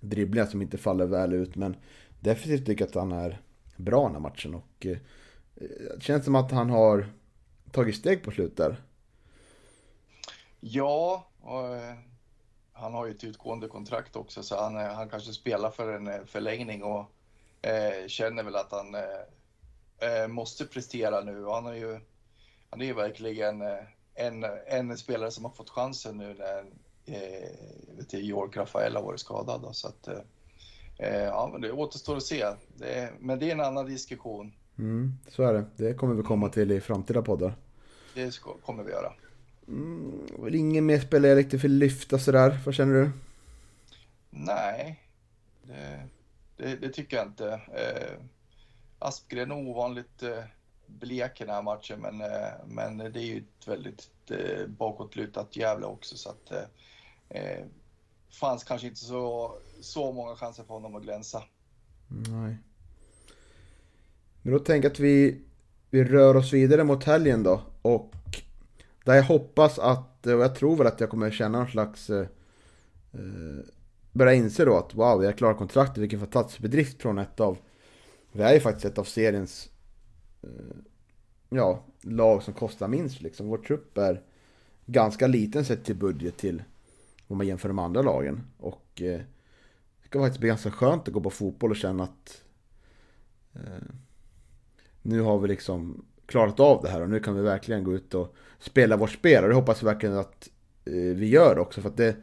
dribblingar 0.00 0.46
som 0.46 0.62
inte 0.62 0.78
faller 0.78 1.06
väl 1.06 1.32
ut. 1.32 1.56
Men 1.56 1.76
defensivt 2.20 2.66
tycker 2.66 2.84
jag 2.84 2.88
att 2.88 2.94
han 2.94 3.12
är 3.12 3.40
bra 3.76 4.02
den 4.04 4.12
här 4.12 4.20
matchen 4.20 4.54
och 4.54 4.86
eh, 4.86 4.90
eh, 4.90 4.98
det 5.96 6.02
känns 6.02 6.24
som 6.24 6.34
att 6.34 6.50
han 6.50 6.70
har 6.70 7.06
tagit 7.72 7.96
steg 7.96 8.22
på 8.22 8.30
slutet 8.30 8.56
där. 8.56 8.76
Ja, 10.60 11.26
och, 11.40 11.76
eh, 11.76 11.94
han 12.72 12.94
har 12.94 13.06
ju 13.06 13.12
ett 13.12 13.24
utgående 13.24 13.68
kontrakt 13.68 14.16
också 14.16 14.42
så 14.42 14.56
han, 14.56 14.76
eh, 14.76 14.94
han 14.94 15.08
kanske 15.08 15.32
spelar 15.32 15.70
för 15.70 15.92
en 15.92 16.26
förlängning 16.26 16.82
och 16.82 17.10
eh, 17.62 18.06
känner 18.06 18.42
väl 18.42 18.56
att 18.56 18.72
han 18.72 18.94
eh, 18.94 20.28
måste 20.28 20.64
prestera 20.64 21.20
nu. 21.20 21.44
Han, 21.44 21.64
har 21.64 21.74
ju, 21.74 22.00
han 22.72 22.80
är 22.80 22.84
ju 22.84 22.94
verkligen 22.94 23.62
en, 24.14 24.44
en 24.66 24.96
spelare 24.96 25.30
som 25.30 25.44
har 25.44 25.52
fått 25.52 25.70
chansen 25.70 26.16
nu 26.18 26.34
när 26.34 26.64
eh, 27.06 28.20
Georg 28.20 28.56
Rafael 28.56 28.96
har 28.96 29.02
varit 29.02 29.20
skadad. 29.20 29.62
Då, 29.62 29.72
så 29.72 29.88
att, 29.88 30.08
eh, 30.98 31.24
ja, 31.24 31.48
men 31.52 31.60
det 31.60 31.72
återstår 31.72 32.16
att 32.16 32.22
se. 32.22 32.46
Det, 32.76 33.12
men 33.20 33.38
det 33.38 33.48
är 33.48 33.52
en 33.52 33.60
annan 33.60 33.86
diskussion. 33.86 34.52
Mm, 34.78 35.12
så 35.28 35.42
är 35.42 35.52
det. 35.52 35.64
Det 35.76 35.94
kommer 35.94 36.14
vi 36.14 36.22
komma 36.22 36.48
till 36.48 36.72
i 36.72 36.80
framtida 36.80 37.22
poddar. 37.22 37.54
Det 38.14 38.30
ska, 38.30 38.54
kommer 38.54 38.82
vi 38.84 38.90
göra. 38.90 39.12
Mm, 39.68 40.54
ingen 40.54 40.86
mer 40.86 41.00
spelare 41.00 41.28
jag 41.28 41.38
riktigt 41.38 41.64
vill 41.64 41.78
lyfta 41.78 42.18
sådär. 42.18 42.58
Vad 42.64 42.74
känner 42.74 42.94
du? 42.94 43.10
Nej, 44.30 45.02
det, 45.62 46.08
det, 46.56 46.76
det 46.76 46.88
tycker 46.88 47.16
jag 47.16 47.26
inte. 47.26 47.52
Eh, 47.52 48.18
Aspgren 48.98 49.50
är 49.50 49.68
ovanligt 49.68 50.22
eh, 50.22 50.44
blek 50.98 51.40
i 51.40 51.44
den 51.44 51.54
här 51.54 51.62
matchen, 51.62 52.00
men, 52.00 52.20
eh, 52.20 52.52
men 52.66 52.98
det 52.98 53.20
är 53.20 53.24
ju 53.24 53.38
ett 53.38 53.68
väldigt 53.68 54.08
eh, 54.30 54.66
bakåtlutat 54.66 55.56
Gävle 55.56 55.86
också, 55.86 56.16
så 56.16 56.30
att 56.30 56.50
eh, 56.50 57.42
eh, 57.42 57.64
fanns 58.40 58.64
kanske 58.64 58.86
inte 58.86 59.00
så, 59.00 59.54
så 59.80 60.12
många 60.12 60.36
chanser 60.36 60.64
för 60.64 60.74
honom 60.74 60.96
att 60.96 61.02
glänsa. 61.02 61.42
Nej. 62.08 62.56
Men 64.42 64.52
då 64.52 64.58
tänker 64.58 64.88
jag 64.88 64.92
att 64.92 65.00
vi, 65.00 65.42
vi 65.90 66.04
rör 66.04 66.36
oss 66.36 66.52
vidare 66.52 66.84
mot 66.84 67.04
helgen 67.04 67.42
då. 67.42 67.60
Och 67.82 68.12
där 69.04 69.14
jag 69.14 69.22
hoppas 69.22 69.78
att, 69.78 70.26
och 70.26 70.32
jag 70.32 70.54
tror 70.54 70.76
väl 70.76 70.86
att 70.86 71.00
jag 71.00 71.10
kommer 71.10 71.30
känna 71.30 71.58
någon 71.58 71.68
slags... 71.68 72.10
Eh, 72.10 72.26
eh 73.12 73.64
börja 74.12 74.34
inse 74.34 74.64
då 74.64 74.76
att 74.76 74.94
wow, 74.94 75.24
jag 75.24 75.38
klarar 75.38 75.54
kontraktet, 75.54 75.98
vilken 75.98 76.20
fantastisk 76.20 76.58
bedrift 76.60 77.02
från 77.02 77.18
ett 77.18 77.40
av... 77.40 77.58
Vi 78.32 78.42
är 78.42 78.54
ju 78.54 78.60
faktiskt 78.60 78.84
ett 78.84 78.98
av 78.98 79.04
seriens... 79.04 79.68
Eh, 80.42 80.76
ja, 81.48 81.84
lag 82.00 82.42
som 82.42 82.54
kostar 82.54 82.88
minst 82.88 83.22
liksom. 83.22 83.48
Vår 83.48 83.58
trupp 83.58 83.98
är 83.98 84.22
ganska 84.86 85.26
liten 85.26 85.64
sett 85.64 85.84
till 85.84 85.96
budget 85.96 86.36
till 86.36 86.62
om 87.26 87.36
man 87.36 87.46
jämför 87.46 87.72
med 87.72 87.84
andra 87.84 88.02
lagen. 88.02 88.40
Och 88.58 89.02
eh, 89.02 89.20
det 90.02 90.06
ska 90.06 90.20
faktiskt 90.20 90.40
bli 90.40 90.48
ganska 90.48 90.70
skönt 90.70 91.08
att 91.08 91.14
gå 91.14 91.20
på 91.20 91.30
fotboll 91.30 91.70
och 91.70 91.76
känna 91.76 92.04
att 92.04 92.42
eh, 93.54 93.94
nu 95.02 95.20
har 95.20 95.38
vi 95.38 95.48
liksom 95.48 96.04
klarat 96.26 96.60
av 96.60 96.82
det 96.82 96.88
här 96.88 97.00
och 97.00 97.10
nu 97.10 97.20
kan 97.20 97.34
vi 97.34 97.42
verkligen 97.42 97.84
gå 97.84 97.94
ut 97.94 98.14
och 98.14 98.34
spela 98.58 98.96
vårt 98.96 99.10
spel. 99.10 99.42
Och 99.42 99.48
det 99.48 99.54
hoppas 99.54 99.82
vi 99.82 99.86
verkligen 99.86 100.16
att 100.16 100.50
eh, 100.84 100.92
vi 100.92 101.28
gör 101.28 101.58
också. 101.58 101.80
För 101.80 101.88
att 101.88 101.96
det, 101.96 102.16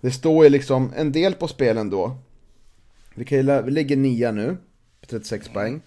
det 0.00 0.10
står 0.10 0.44
ju 0.44 0.50
liksom 0.50 0.92
en 0.96 1.12
del 1.12 1.34
på 1.34 1.48
spelen 1.48 1.90
då. 1.90 2.16
Vi, 3.14 3.24
kan, 3.24 3.64
vi 3.64 3.70
ligger 3.70 3.96
nia 3.96 4.32
nu, 4.32 4.56
på 5.00 5.06
36 5.06 5.48
poäng. 5.48 5.82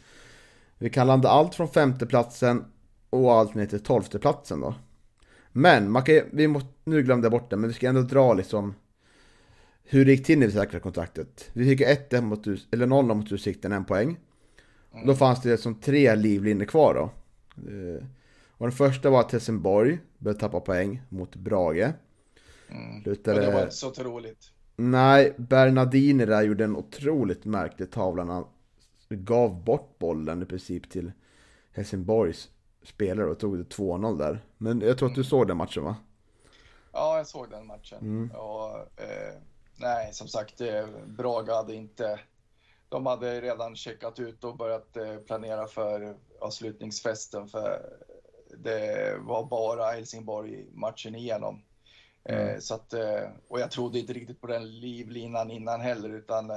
Vi 0.82 0.90
kan 0.90 1.08
landa 1.08 1.30
allt 1.30 1.56
från 1.56 1.68
femteplatsen 1.68 2.66
och 3.10 3.34
allt 3.34 3.56
ner 3.56 3.66
till 3.66 3.84
tolfteplatsen 3.84 4.62
då. 4.62 4.76
Men 5.52 5.92
man 5.92 6.04
kan, 6.04 6.22
vi 6.32 6.48
måste, 6.48 6.70
nu 6.84 7.04
glömde 7.04 7.26
jag 7.26 7.32
bort 7.32 7.50
det, 7.50 7.58
men 7.58 7.68
vi 7.68 7.74
ska 7.74 7.90
ändå 7.90 8.02
dra 8.02 8.34
liksom 8.34 8.74
hur 9.84 10.06
det 10.06 10.12
gick 10.12 10.26
till 10.26 10.40
när 10.40 10.48
vi 10.48 10.54
säkrade 10.54 10.80
kontraktet. 10.80 11.50
Vi 11.54 11.66
fick 11.66 11.82
1 11.82 12.24
mot, 12.24 12.48
eller 12.72 12.88
0 12.88 13.06
mot 13.06 13.32
Utsikten, 13.32 13.72
en 13.72 13.86
poäng. 13.86 14.18
Mm. 14.94 15.08
Då 15.08 15.16
fanns 15.16 15.42
det 15.42 15.58
som 15.58 15.76
tre 15.76 16.16
livlinor 16.16 16.66
kvar 16.66 16.94
då. 16.94 17.02
Eh, 17.72 18.06
och 18.52 18.66
den 18.66 18.76
första 18.78 19.10
var 19.10 19.20
att 19.20 19.32
Helsingborg 19.32 20.00
började 20.18 20.40
tappa 20.40 20.60
poäng 20.60 21.02
mot 21.10 21.36
Brage. 21.36 21.94
Mm. 22.70 23.04
Lutade... 23.06 23.42
det 23.42 23.52
var 23.52 23.62
inte 23.62 23.76
så 23.76 23.88
otroligt. 23.88 24.52
Nej, 24.76 25.34
Bernardini 25.38 26.26
där 26.26 26.42
gjorde 26.42 26.64
en 26.64 26.76
otroligt 26.76 27.46
märklig 27.46 27.92
tavla 27.92 28.46
gav 29.16 29.64
bort 29.64 30.00
bollen 30.00 30.42
i 30.42 30.46
princip 30.46 30.90
till 30.90 31.12
Helsingborgs 31.72 32.50
spelare 32.84 33.30
och 33.30 33.40
tog 33.40 33.58
det 33.58 33.76
2-0 33.76 34.18
där. 34.18 34.40
Men 34.58 34.82
jag 34.82 34.98
tror 34.98 35.10
att 35.10 35.16
du 35.16 35.24
såg 35.24 35.48
den 35.48 35.58
matchen 35.58 35.84
va? 35.84 35.96
Ja, 36.92 37.18
jag 37.18 37.28
såg 37.28 37.50
den 37.50 37.68
matchen. 37.68 38.00
Mm. 38.02 38.32
Och, 38.32 38.78
eh, 38.78 39.34
nej, 39.78 40.14
som 40.14 40.28
sagt, 40.28 40.62
eh, 40.62 40.88
Braga 41.06 41.56
hade 41.56 41.76
inte... 41.76 42.20
De 42.90 43.06
hade 43.06 43.42
redan 43.42 43.76
checkat 43.76 44.20
ut 44.20 44.44
och 44.44 44.58
börjat 44.58 44.98
eh, 44.98 45.18
planera 45.18 45.68
för 45.68 46.16
avslutningsfesten. 46.40 47.48
För 47.48 47.82
det 48.58 49.18
var 49.20 49.46
bara 49.46 49.92
Helsingborg 49.92 50.66
matchen 50.74 51.16
igenom. 51.16 51.64
Eh, 52.24 52.42
mm. 52.42 52.62
så 52.62 52.76
att, 52.76 52.94
och 53.48 53.60
jag 53.60 53.72
trodde 53.72 54.00
inte 54.00 54.14
riktigt 54.14 54.42
på 54.42 54.48
den 54.48 54.80
livlinan 54.80 55.52
innan 55.52 55.82
heller, 55.82 56.10
utan 56.10 56.48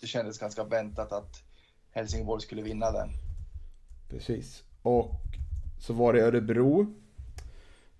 det 0.00 0.06
kändes 0.06 0.38
ganska 0.38 0.64
väntat 0.64 1.12
att 1.12 1.45
Helsingborg 1.96 2.42
skulle 2.42 2.62
vinna 2.62 2.92
den. 2.92 3.08
Precis. 4.08 4.64
Och 4.82 5.10
så 5.78 5.92
var 5.92 6.12
det 6.12 6.20
Örebro 6.20 6.94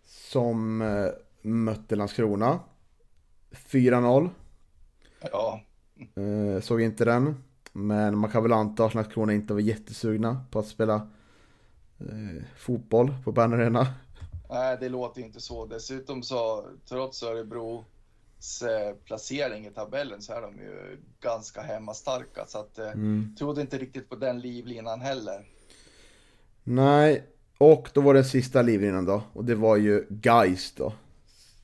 som 0.05 0.83
eh, 0.83 1.09
mötte 1.43 1.97
Landskrona. 1.97 2.61
4-0. 3.51 4.31
Ja. 5.33 5.61
Eh, 6.15 6.61
såg 6.61 6.81
inte 6.81 7.05
den. 7.05 7.45
Men 7.73 8.19
man 8.19 8.31
kan 8.31 8.43
väl 8.43 8.53
anta 8.53 8.85
att 8.85 8.95
Landskrona 8.95 9.33
inte 9.33 9.55
var 9.55 9.61
jättesugna 9.61 10.45
på 10.51 10.59
att 10.59 10.67
spela 10.67 10.95
eh, 11.99 12.43
fotboll 12.57 13.15
på 13.25 13.33
Bern 13.33 13.53
Arena. 13.53 13.87
Nej, 14.51 14.77
det 14.81 14.89
låter 14.89 15.21
inte 15.21 15.41
så. 15.41 15.67
Dessutom 15.67 16.23
så, 16.23 16.65
trots 16.89 17.23
Örebros 18.63 19.05
placering 19.05 19.67
i 19.67 19.71
tabellen 19.71 20.23
så 20.23 20.33
är 20.33 20.43
de 20.43 20.59
ju 20.59 20.99
ganska 21.21 21.63
hemmastarka. 21.63 22.45
Så 22.47 22.59
att, 22.59 22.79
mm. 22.79 23.35
trodde 23.39 23.61
inte 23.61 23.79
riktigt 23.79 24.09
på 24.09 24.17
den 24.17 24.41
livlinan 24.41 25.01
heller. 25.01 25.47
Nej, 26.65 27.25
och 27.59 27.91
då 27.95 28.01
var 28.01 28.15
det 28.15 28.25
sista 28.25 28.63
livlinan 28.63 29.05
då. 29.05 29.23
Och 29.33 29.45
det 29.45 29.55
var 29.55 29.77
ju 29.77 30.07
Geis 30.23 30.73
då. 30.77 30.93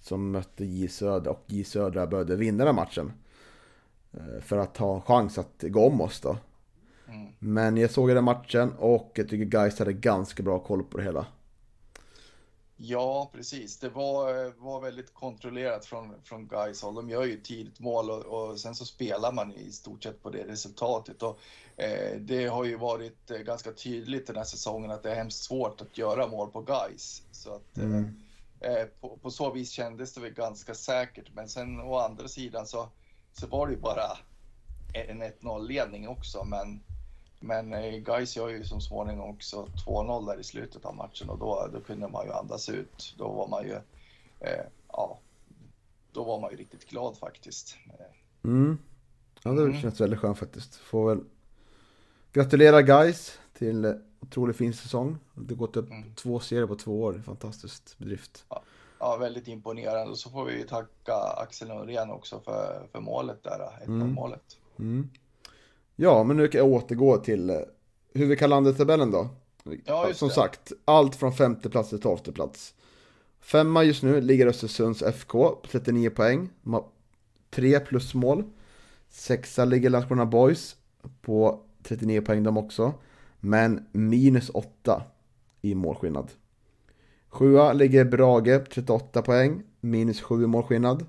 Som 0.01 0.31
mötte 0.31 0.65
J 0.65 0.89
Södra 0.89 1.31
och 1.31 1.45
J 1.47 1.65
Södra 1.65 2.07
började 2.07 2.37
vinna 2.37 2.65
den 2.65 2.75
matchen. 2.75 3.13
Eh, 4.13 4.41
för 4.41 4.59
att 4.59 4.77
ha 4.77 5.01
chans 5.01 5.39
att 5.39 5.63
gå 5.63 5.87
om 5.87 6.01
oss 6.01 6.21
då. 6.21 6.37
Mm. 7.09 7.29
Men 7.39 7.77
jag 7.77 7.91
såg 7.91 8.09
den 8.09 8.25
matchen 8.25 8.73
och 8.79 9.13
jag 9.15 9.29
tycker 9.29 9.59
Geis 9.59 9.79
hade 9.79 9.93
ganska 9.93 10.43
bra 10.43 10.59
koll 10.59 10.83
på 10.83 10.99
det 10.99 11.05
hela. 11.05 11.27
Ja, 12.85 13.31
precis. 13.33 13.79
Det 13.79 13.89
var, 13.89 14.53
var 14.61 14.81
väldigt 14.81 15.15
kontrollerat 15.15 15.87
från, 15.87 16.15
från 16.23 16.49
Gais 16.49 16.83
håll. 16.83 16.95
De 16.95 17.11
gör 17.11 17.25
ju 17.25 17.41
tidigt 17.41 17.81
mål 17.81 18.11
och, 18.11 18.25
och, 18.25 18.61
sen 18.61 18.75
så 18.75 18.85
spelar 18.85 19.33
man 19.33 19.53
i 19.53 19.73
stort 19.73 20.03
sett 20.03 20.23
på 20.23 20.31
det 20.31 20.47
resultatet. 20.47 21.23
Och, 21.23 21.39
eh, 21.77 22.21
det 22.21 22.47
har 22.47 22.65
ju 22.65 22.77
varit 22.77 23.31
eh, 23.31 23.39
ganska 23.39 23.73
tydligt 23.73 24.27
den 24.27 24.37
här 24.37 24.45
säsongen 24.45 24.91
att 24.91 25.03
det 25.03 25.11
är 25.11 25.15
hemskt 25.15 25.45
svårt 25.45 25.81
att 25.81 25.99
göra 25.99 26.27
mål 26.27 26.51
på 26.51 26.61
Gais. 26.61 27.23
Så 27.33 27.55
att, 27.55 27.79
eh, 27.79 27.85
mm. 27.85 28.17
Eh, 28.61 28.85
på, 29.01 29.19
på 29.23 29.31
så 29.31 29.53
vis 29.53 29.71
kändes 29.71 30.15
det 30.15 30.21
väl 30.21 30.33
ganska 30.33 30.75
säkert, 30.75 31.35
men 31.35 31.49
sen 31.49 31.81
å 31.81 31.99
andra 31.99 32.29
sidan 32.29 32.67
så, 32.67 32.89
så 33.33 33.47
var 33.47 33.67
det 33.67 33.73
ju 33.73 33.81
bara 33.81 34.19
en 34.95 35.23
1-0 35.23 35.69
ledning 35.69 36.09
också. 36.09 36.45
Men, 36.45 36.83
men 37.43 37.73
eh, 37.75 37.95
Gais 37.99 38.37
gör 38.37 38.49
ju 38.49 38.65
som 38.65 38.81
småningom 38.81 39.31
också 39.31 39.69
2-0 39.87 40.27
där 40.27 40.41
i 40.41 40.45
slutet 40.45 40.85
av 40.85 40.97
matchen 40.97 41.31
och 41.31 41.39
då, 41.39 41.69
då 41.73 41.81
kunde 41.81 42.09
man 42.09 42.27
ju 42.27 42.33
andas 42.33 42.69
ut. 42.69 43.15
Då 43.19 43.29
var 43.33 43.49
man 43.49 43.65
ju, 43.65 43.75
eh, 44.41 44.65
ja, 44.89 45.19
då 46.13 46.25
var 46.25 46.41
man 46.41 46.51
ju 46.51 46.57
riktigt 46.57 46.89
glad 46.89 47.17
faktiskt. 47.19 47.77
Mm. 48.45 48.79
Ja, 49.43 49.51
det 49.51 49.63
Mm. 49.63 49.81
känns 49.81 50.01
väldigt 50.01 50.19
skönt 50.19 50.39
faktiskt. 50.39 50.75
Får 50.75 51.09
väl 51.09 51.25
gratulera 52.33 52.83
guys 52.83 53.39
till 53.59 53.95
otroligt 54.21 54.57
fin 54.57 54.75
säsong. 54.75 55.19
Det 55.35 55.55
har 55.55 55.59
gått 55.59 55.77
upp 55.77 55.91
Mm. 55.91 56.15
två 56.15 56.41
serier 56.41 56.67
på 56.67 56.75
två 56.77 57.03
år. 57.03 57.23
Fantastiskt 57.27 57.99
bedrift. 57.99 58.45
Ja, 58.99 59.17
väldigt 59.17 59.49
imponerande. 59.49 60.11
Och 60.11 60.19
så 60.19 60.31
får 60.31 60.45
vi 60.45 60.65
tacka 60.65 61.15
Axel 61.15 61.69
Norén 61.69 62.11
också 62.11 62.41
för, 62.41 62.87
för 62.93 63.01
målet 63.01 63.43
där, 63.43 63.61
1 63.83 63.87
Mm. 63.89 64.13
målet. 64.13 64.59
Mm. 64.79 65.11
Ja, 66.03 66.25
men 66.25 66.37
nu 66.37 66.49
kan 66.49 66.59
jag 66.59 66.69
återgå 66.69 67.17
till 67.17 67.51
eh, 67.51 67.57
hur 68.15 68.27
vi 68.27 68.37
kan 68.37 68.51
landa 68.51 68.73
tabellen 68.73 69.11
då. 69.11 69.29
Ja, 69.85 70.09
just 70.09 70.19
Som 70.19 70.29
det. 70.29 70.35
sagt, 70.35 70.73
allt 70.85 71.17
från 71.17 71.33
femte 71.33 71.71
plats 71.71 71.89
till 71.89 72.01
tolfte 72.01 72.33
plats. 72.33 72.75
Femma 73.41 73.85
just 73.85 74.03
nu 74.03 74.21
ligger 74.21 74.47
Östersunds 74.47 75.03
FK 75.03 75.49
på 75.49 75.69
39 75.71 76.11
poäng. 76.11 76.49
De 76.63 76.73
har 76.73 76.85
tre 77.51 77.81
plusmål. 77.81 78.45
Sexa 79.09 79.65
ligger 79.65 79.91
Landskrona 79.91 80.27
Boys 80.27 80.77
på 81.21 81.61
39 81.83 82.21
poäng 82.21 82.43
de 82.43 82.57
också. 82.57 82.95
Men 83.41 83.87
minus 83.93 84.51
8 84.55 85.03
i 85.61 85.75
målskillnad. 85.75 86.31
Sjua 87.29 87.73
ligger 87.73 88.05
Brage, 88.05 88.71
38 88.71 89.23
poäng, 89.23 89.63
minus 89.81 90.21
7 90.21 90.45
i 90.45 90.47
målskillnad. 90.47 91.07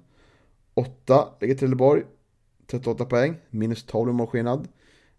Åtta 0.74 1.30
ligger 1.40 1.56
Trelleborg, 1.56 2.04
38 2.68 3.06
poäng, 3.06 3.36
minus 3.50 3.84
12 3.84 4.10
i 4.10 4.14
målskillnad. 4.14 4.68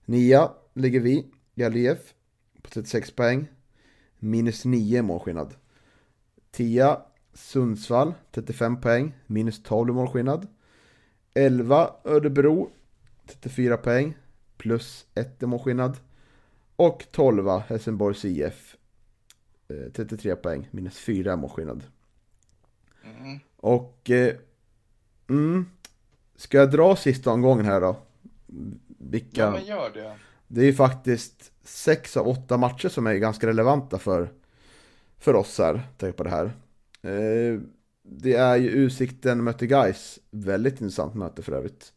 Nia 0.04 0.52
ligger 0.74 1.00
vi, 1.00 1.26
IF, 1.54 2.14
på 2.62 2.70
36 2.70 3.10
poäng, 3.10 3.48
minus 4.18 4.64
9 4.64 4.98
i 4.98 5.02
målskillnad. 5.02 5.54
Tia, 6.50 7.02
Sundsvall, 7.32 8.14
35 8.30 8.80
poäng, 8.80 9.14
minus 9.26 9.62
12 9.62 9.90
i 9.90 9.92
målskillnad. 9.92 10.46
11, 11.34 11.90
Örebro, 12.04 12.70
34 13.26 13.76
poäng, 13.76 14.16
plus 14.56 15.06
1 15.14 15.42
i 15.42 15.46
målskillnad. 15.46 15.96
Och 16.76 17.04
12, 17.10 17.48
Helsingborgs 17.48 18.24
IF, 18.24 18.76
eh, 19.68 19.92
33 19.92 20.36
poäng, 20.36 20.68
minus 20.70 20.98
4 20.98 21.32
i 21.32 21.36
målskillnad. 21.36 21.82
Mm. 23.04 23.38
Och... 23.56 24.10
Eh, 24.10 24.36
mm, 25.28 25.66
ska 26.36 26.58
jag 26.58 26.70
dra 26.70 26.96
sista 26.96 27.30
omgången 27.30 27.64
här 27.64 27.80
då? 27.80 27.96
Vilka... 28.98 29.40
Ja, 29.40 29.50
men 29.50 29.64
gör 29.64 29.90
det. 29.94 30.16
Det 30.48 30.60
är 30.60 30.64
ju 30.64 30.74
faktiskt 30.74 31.52
sex 31.62 32.16
av 32.16 32.28
åtta 32.28 32.56
matcher 32.56 32.88
som 32.88 33.06
är 33.06 33.14
ganska 33.14 33.46
relevanta 33.46 33.98
för, 33.98 34.32
för 35.18 35.34
oss 35.34 35.58
här, 35.58 35.82
tänk 35.96 36.16
på 36.16 36.24
det 36.24 36.30
här. 36.30 36.44
Eh, 37.02 37.60
det 38.02 38.34
är 38.34 38.56
ju 38.56 38.68
Utsikten 38.70 39.44
möter 39.44 39.66
Guys 39.66 40.18
väldigt 40.30 40.80
intressant 40.80 41.14
möte 41.14 41.42
för 41.42 41.52
övrigt. 41.52 41.92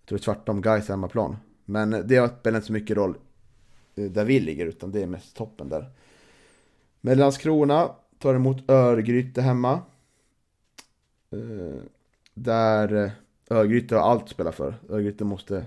Jag 0.00 0.08
tror 0.08 0.18
tvärtom 0.18 0.62
Guys 0.62 0.88
hemmaplan. 0.88 1.36
Men 1.64 1.90
det 1.90 2.38
spelar 2.40 2.56
inte 2.56 2.66
så 2.66 2.72
mycket 2.72 2.96
roll 2.96 3.18
eh, 3.94 4.04
där 4.04 4.24
vi 4.24 4.40
ligger, 4.40 4.66
utan 4.66 4.92
det 4.92 5.02
är 5.02 5.06
mest 5.06 5.36
toppen 5.36 5.68
där. 5.68 5.90
Men 7.00 7.18
Landskrona 7.18 7.90
tar 8.18 8.34
emot 8.34 8.70
Örgryte 8.70 9.42
hemma. 9.42 9.80
Eh, 11.30 11.82
där 12.34 13.10
Örgryte 13.50 13.96
har 13.96 14.10
allt 14.10 14.22
att 14.22 14.30
spela 14.30 14.52
för. 14.52 14.74
Örgryte 14.88 15.24
måste 15.24 15.66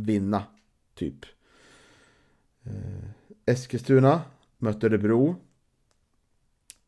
vinna 0.00 0.42
typ. 0.94 1.24
Eh, 2.64 3.10
Eskilstuna 3.46 4.22
möter 4.58 4.88
Örebro. 4.90 5.36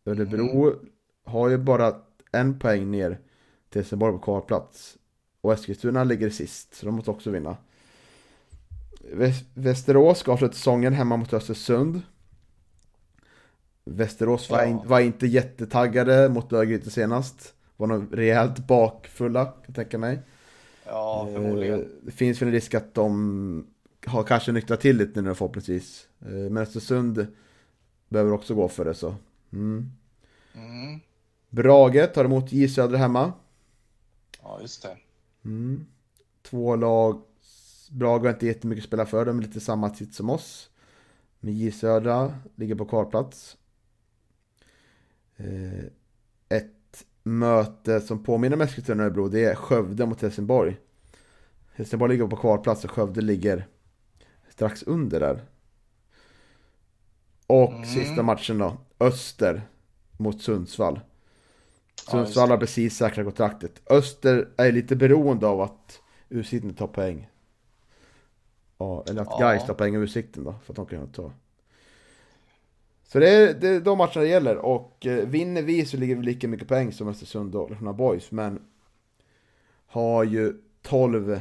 Örebro 0.04 0.74
har 1.24 1.48
ju 1.48 1.58
bara 1.58 1.94
en 2.32 2.58
poäng 2.58 2.90
ner 2.90 3.18
till 3.70 3.80
Helsingborg 3.80 4.12
på 4.12 4.18
kvalplats. 4.18 4.98
Och 5.40 5.52
Eskilstuna 5.52 6.04
ligger 6.04 6.30
sist, 6.30 6.74
så 6.74 6.86
de 6.86 6.94
måste 6.94 7.10
också 7.10 7.30
vinna. 7.30 7.56
Väs- 9.12 9.44
Västerås 9.54 10.18
ska 10.18 10.32
avsluta 10.32 10.54
säsongen 10.54 10.92
hemma 10.92 11.16
mot 11.16 11.32
Östersund. 11.32 12.02
Västerås 13.84 14.50
var, 14.50 14.58
Ja. 14.58 14.64
in, 14.66 14.80
var 14.84 15.00
inte 15.00 15.26
jättetaggade 15.26 16.28
mot 16.28 16.52
Örgryte 16.52 16.90
senast. 16.90 17.54
Var 17.76 17.86
nog 17.86 18.18
rejält 18.18 18.66
bakfulla, 18.66 19.44
kan 19.44 19.62
jag 19.66 19.74
tänka 19.74 19.98
mig. 19.98 20.18
Ja, 20.86 21.28
Eh, 21.28 21.34
förmodligen. 21.34 22.00
Det 22.02 22.10
finns 22.12 22.42
väl 22.42 22.48
en 22.48 22.52
risk 22.54 22.74
att 22.74 22.94
de 22.94 23.66
har 24.06 24.24
kanske 24.24 24.52
nyktrat 24.52 24.80
till 24.80 24.96
lite 24.96 25.22
nu 25.22 25.34
förhoppningsvis. 25.34 26.08
Eh, 26.20 26.28
Men 26.28 26.56
Östersund 26.56 27.26
behöver 28.08 28.32
också 28.32 28.54
gå 28.54 28.68
för 28.68 28.84
det 28.84 28.94
så. 28.94 29.14
Mm. 29.52 29.90
Mm. 30.54 31.00
Brage 31.50 32.14
tar 32.14 32.24
emot 32.24 32.52
J 32.52 32.68
Södra 32.68 32.96
hemma. 32.98 33.32
Ja, 34.42 34.58
just 34.62 34.82
det. 34.82 34.96
Mm. 35.44 35.86
Två 36.42 36.76
lag. 36.76 37.22
Brage 37.90 38.22
har 38.24 38.30
inte 38.30 38.46
jättemycket 38.46 38.82
att 38.82 38.88
spela 38.88 39.06
för. 39.06 39.24
De 39.24 39.38
är 39.38 39.42
lite 39.42 39.60
samma 39.60 39.90
titt 39.90 40.14
som 40.14 40.30
oss. 40.30 40.70
Men 41.40 41.54
J 41.54 41.72
Södra 41.72 42.34
ligger 42.56 42.74
på 42.74 42.84
kvalplats. 42.84 43.56
Eh, 45.36 45.84
Ett 46.48 46.70
möte 47.22 48.00
som 48.00 48.22
påminner 48.24 48.56
om 48.56 48.60
Eskilstuna 48.60 49.02
och 49.02 49.06
Örebro 49.06 49.28
det 49.28 49.44
är 49.44 49.54
Skövde 49.54 50.06
mot 50.06 50.22
Helsingborg. 50.22 50.76
Helsingborg 51.74 52.12
ligger 52.12 52.26
på 52.26 52.36
kvalplats 52.36 52.84
och 52.84 52.90
Skövde 52.90 53.20
ligger 53.20 53.66
strax 54.48 54.82
under 54.82 55.20
där. 55.20 55.42
Och 57.46 57.72
Mm. 57.72 57.84
sista 57.84 58.22
matchen 58.22 58.58
då. 58.58 58.76
Öster 59.00 59.62
mot 60.16 60.42
Sundsvall. 60.42 61.00
Sundsvall 62.10 62.50
har 62.50 62.58
precis 62.58 62.96
säkrat 62.96 63.26
kontraktet. 63.26 63.82
Öster 63.90 64.48
är 64.56 64.72
lite 64.72 64.96
beroende 64.96 65.46
av 65.46 65.60
att 65.60 66.00
Utsikten 66.28 66.74
tar 66.74 66.86
poäng. 66.86 67.28
Ja, 68.78 69.04
eller 69.08 69.22
att 69.22 69.28
Ja. 69.30 69.38
Gais 69.38 69.66
tar 69.66 69.74
poäng 69.74 69.96
av 69.96 70.02
Utsikten 70.02 70.44
då, 70.44 70.54
för 70.64 70.72
att 70.72 70.76
de 70.76 70.86
kan 70.86 71.08
ta. 71.12 71.32
Så 73.12 73.18
det 73.18 73.28
är, 73.30 73.54
det 73.54 73.68
är 73.68 73.80
de 73.80 73.98
matcherna 73.98 74.20
det 74.20 74.28
gäller 74.28 74.56
och 74.56 75.06
eh, 75.06 75.26
vinner 75.28 75.62
vi 75.62 75.86
så 75.86 75.96
ligger 75.96 76.16
vi 76.16 76.22
lika 76.22 76.48
mycket 76.48 76.68
poäng 76.68 76.92
som 76.92 77.08
Östersund 77.08 77.54
och 77.54 77.70
Landskrona 77.70 77.92
Boys, 77.92 78.30
men 78.30 78.62
har 79.86 80.24
ju 80.24 80.54
12 80.82 81.40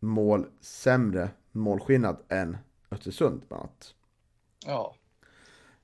mål 0.00 0.46
sämre 0.60 1.30
målskillnad 1.52 2.16
än 2.28 2.56
Östersund 2.90 3.42
bland 3.48 3.62
annat. 3.62 3.94
Ja, 4.66 4.94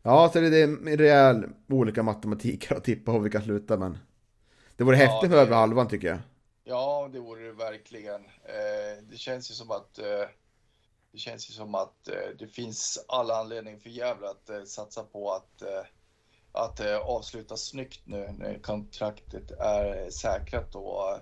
Ja, 0.03 0.31
så 0.33 0.40
det 0.40 0.61
är 0.61 0.64
en 0.64 0.96
rejäl 0.98 1.44
olika 1.68 2.03
matematik 2.03 2.72
att 2.72 2.85
tippa 2.85 3.12
hur 3.12 3.20
vi 3.20 3.31
kan 3.31 3.42
sluta, 3.42 3.77
men 3.77 3.98
det 4.77 4.85
vore 4.85 4.96
Ja, 4.98 5.07
häftigt 5.07 5.31
med 5.31 5.38
det- 5.38 5.42
över 5.42 5.57
halvan 5.57 5.88
tycker 5.88 6.09
jag. 6.09 6.18
ja, 6.64 7.11
det 7.12 7.20
vore 7.20 7.44
det 7.46 7.53
verkligen. 7.53 8.24
Eh, 8.24 9.03
det 9.11 9.16
känns 9.16 9.51
ju 9.51 9.55
som 9.55 9.70
att 9.70 9.98
eh, 9.98 10.05
det 11.12 11.18
känns 11.18 11.51
ju 11.51 11.55
som 11.55 11.75
att 11.75 12.09
eh, 12.09 12.29
det 12.38 12.47
finns 12.47 13.05
alla 13.09 13.37
anledning 13.37 13.81
för 13.81 13.90
Gävle 13.90 14.29
att 14.29 14.51
eh, 14.51 14.64
satsa 14.64 15.03
på 15.03 15.33
att 15.33 15.62
eh, 15.62 15.85
att 16.53 16.81
eh, 16.81 16.97
avsluta 16.97 17.57
snyggt 17.57 18.01
nu 18.05 18.35
när 18.38 18.59
kontraktet 18.59 19.51
är 19.51 20.11
säkrat 20.11 20.75
och 20.75 21.12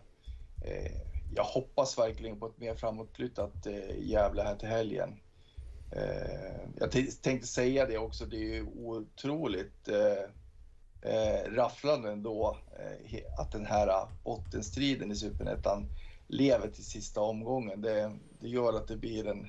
eh, 0.65 0.93
jag 1.35 1.45
hoppas 1.45 1.99
verkligen 1.99 2.41
på 2.41 2.47
ett 2.47 2.59
mer 2.59 2.75
framåtlutat 2.75 3.67
eh, 3.67 3.99
Gävle 3.99 4.43
här 4.43 4.57
till 4.57 4.69
helgen. 4.69 5.21
Eh, 5.93 6.61
jag 6.81 6.91
tänkte 7.23 7.47
säga 7.47 7.87
det 7.87 7.99
också, 7.99 8.27
det 8.27 8.37
är 8.37 8.55
ju 8.55 8.67
otroligt 8.67 9.89
eh, 9.89 10.31
eh, 11.13 11.53
rafflande 11.53 12.13
ändå 12.13 12.59
eh, 12.79 13.19
att 13.39 13.53
den 13.53 13.67
här 13.67 14.09
bottenstriden 14.25 15.11
i 15.11 15.17
Superettan 15.17 15.89
lever 16.27 16.69
till 16.69 16.85
sista 16.85 17.21
omgången. 17.21 17.83
Det, 17.83 18.17
det 18.41 18.49
gör 18.49 18.73
att 18.73 18.89
det 18.89 18.97
blir 18.97 19.27
en, 19.27 19.49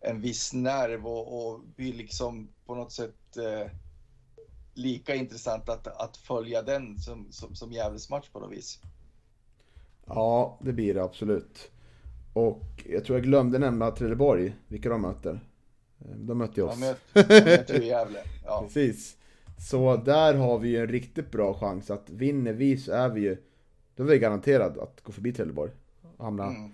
en 0.00 0.20
viss 0.20 0.52
nerv 0.52 1.06
och, 1.06 1.52
och 1.52 1.60
blir 1.76 1.92
liksom 1.92 2.48
på 2.66 2.74
något 2.74 2.92
sätt 2.92 3.36
eh, 3.36 3.70
lika 4.74 5.14
intressant 5.14 5.68
att, 5.68 5.86
att 5.86 6.16
följa 6.16 6.62
den 6.62 6.98
som, 6.98 7.26
som, 7.30 7.54
som 7.54 7.72
Gävles 7.72 8.10
match 8.10 8.28
på 8.32 8.40
något 8.40 8.52
vis. 8.52 8.78
Ja, 10.06 10.58
det 10.62 10.72
blir 10.72 10.94
det 10.94 11.02
absolut. 11.02 11.70
Och 12.32 12.62
jag 12.88 13.04
tror 13.04 13.18
jag 13.18 13.24
glömde 13.26 13.58
nämna 13.58 13.90
Trelleborg, 13.90 14.54
vilka 14.68 14.88
de 14.88 15.02
möter. 15.02 15.40
Eh, 16.00 16.16
De 16.16 16.38
möter 16.38 16.56
ju 16.56 16.62
oss. 16.62 16.78
jag 17.14 17.28
möter 17.28 17.80
ju 17.80 17.86
Gävle. 17.86 18.18
Ja. 18.44 18.62
Precis. 18.66 19.16
Så 19.70 19.96
där 19.96 20.34
har 20.34 20.58
vi 20.58 20.68
ju 20.68 20.76
en 20.76 20.88
riktigt 20.88 21.30
bra 21.30 21.54
chans 21.54 21.90
att 21.90 22.10
vinner 22.10 22.52
vi 22.52 22.76
så 22.76 22.92
är 22.92 23.08
vi 23.08 23.20
ju 23.20 23.36
Då 23.96 24.02
är 24.02 24.06
vi 24.08 24.18
garanterade 24.18 24.82
att 24.82 25.00
gå 25.02 25.12
förbi 25.12 25.32
Trelleborg 25.32 25.72
och 26.16 26.24
hamna, 26.24 26.44
Mm. 26.46 26.70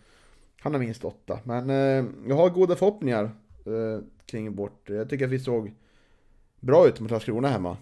Hamna 0.60 0.78
minst 0.78 1.04
åtta. 1.04 1.40
Men 1.44 1.70
eh, 1.70 2.04
jag 2.28 2.36
har 2.36 2.50
goda 2.50 2.76
förhoppningar 2.76 3.24
eh, 3.66 4.04
kring 4.26 4.56
vårt 4.56 4.88
Jag 4.88 5.10
tycker 5.10 5.24
att 5.24 5.30
vi 5.30 5.38
såg 5.38 5.74
bra 6.60 6.88
ut 6.88 7.00
mot 7.00 7.10
Landskrona 7.10 7.48
hemma. 7.48 7.76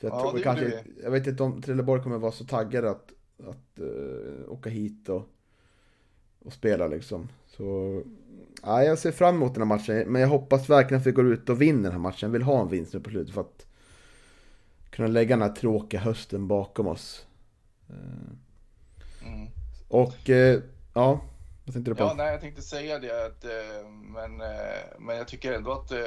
Så 0.00 0.06
jag, 0.06 0.12
Ja, 0.12 0.20
tror 0.20 0.38
det 0.38 0.42
kanske, 0.42 0.64
gjorde 0.64 0.84
jag 1.02 1.10
vet 1.10 1.26
inte 1.26 1.42
om 1.42 1.62
Trelleborg 1.62 2.02
kommer 2.02 2.18
vara 2.18 2.32
så 2.32 2.44
taggade 2.44 2.90
att, 2.90 3.12
att 3.38 3.80
uh, 3.80 4.48
åka 4.52 4.70
hit 4.70 5.08
och, 5.08 5.28
och 6.44 6.52
spela 6.52 6.86
liksom. 6.86 7.28
Så 7.46 8.02
ja, 8.62 8.84
jag 8.84 8.98
ser 8.98 9.12
fram 9.12 9.34
emot 9.34 9.54
den 9.54 9.62
här 9.62 9.76
matchen. 9.76 10.12
Men 10.12 10.22
jag 10.22 10.28
hoppas 10.28 10.68
verkligen 10.70 11.00
att 11.00 11.06
vi 11.06 11.12
går 11.12 11.32
ut 11.32 11.48
och 11.48 11.62
vinner 11.62 11.82
den 11.82 11.92
här 11.92 11.98
matchen. 11.98 12.26
Jag 12.28 12.32
vill 12.32 12.42
ha 12.42 12.60
en 12.60 12.68
vinst 12.68 12.94
nu 12.94 13.00
på 13.00 13.10
slutet 13.10 13.34
för 13.34 13.40
att 13.40 13.66
kunna 14.90 15.08
lägga 15.08 15.36
den 15.36 15.48
här 15.48 15.56
tråkiga 15.56 16.00
hösten 16.00 16.48
bakom 16.48 16.86
oss. 16.86 17.26
Eh, 17.88 17.96
Mm. 19.22 19.48
Och 19.88 20.30
eh, 20.30 20.60
ja, 20.94 21.20
vad 21.64 21.74
tänkte 21.74 21.90
du 21.90 21.94
på? 21.94 22.02
Ja, 22.02 22.14
nej, 22.16 22.32
jag 22.32 22.40
tänkte 22.40 22.62
säga 22.62 22.98
det, 22.98 23.26
att, 23.26 23.44
eh, 23.44 23.88
men, 23.90 24.40
eh, 24.40 24.98
men 24.98 25.16
jag 25.16 25.28
tycker 25.28 25.52
ändå 25.52 25.72
att 25.72 25.90
eh, 25.90 25.98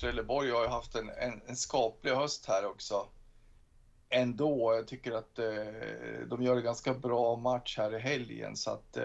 Trelleborg 0.00 0.50
har 0.50 0.62
ju 0.62 0.68
haft 0.68 0.94
en, 0.94 1.08
en, 1.08 1.40
en 1.46 1.56
skaplig 1.56 2.12
höst 2.12 2.46
här 2.46 2.66
också. 2.66 3.06
Ändå, 4.08 4.74
jag 4.74 4.88
tycker 4.88 5.12
att 5.12 5.34
de 6.26 6.42
gör 6.42 6.56
en 6.56 6.64
ganska 6.64 6.94
bra 6.94 7.36
match 7.36 7.78
här 7.78 7.94
i 7.96 7.98
helgen, 7.98 8.56
så 8.56 8.70
att 8.70 8.98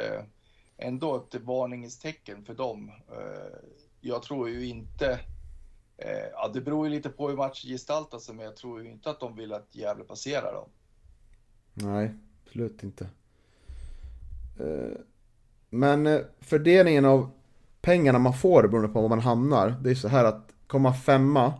ändå 0.77 1.15
ett 1.15 1.41
varningens 1.41 1.99
tecken 1.99 2.45
för 2.45 2.53
dem. 2.53 2.91
Jag 4.01 4.23
tror 4.23 4.49
ju 4.49 4.67
inte, 4.67 5.19
ja 6.31 6.51
det 6.53 6.61
beror 6.61 6.87
ju 6.87 6.93
lite 6.93 7.09
på 7.09 7.29
hur 7.29 7.37
matchen 7.37 7.69
gestaltar 7.69 8.19
sig, 8.19 8.35
men 8.35 8.45
jag 8.45 8.55
tror 8.55 8.83
ju 8.83 8.91
inte 8.91 9.09
att 9.09 9.19
de 9.19 9.35
vill 9.35 9.53
att 9.53 9.75
Gävle 9.75 10.03
passerar 10.03 10.53
dem. 10.53 10.69
Nej, 11.73 12.13
absolut 12.45 12.83
inte. 12.83 13.09
Eh, 14.59 14.97
men 15.69 16.07
eh, 16.07 16.21
fördelningen 16.39 17.05
av 17.05 17.31
pengarna 17.81 18.19
man 18.19 18.33
får 18.33 18.67
beroende 18.67 18.89
på 18.89 19.01
var 19.01 19.09
man 19.09 19.19
hamnar. 19.19 19.75
Det 19.81 19.91
är 19.91 19.95
så 19.95 20.07
här 20.07 20.25
att 20.25 20.53
kommer 20.67 20.89
man 20.89 20.99
femma 20.99 21.53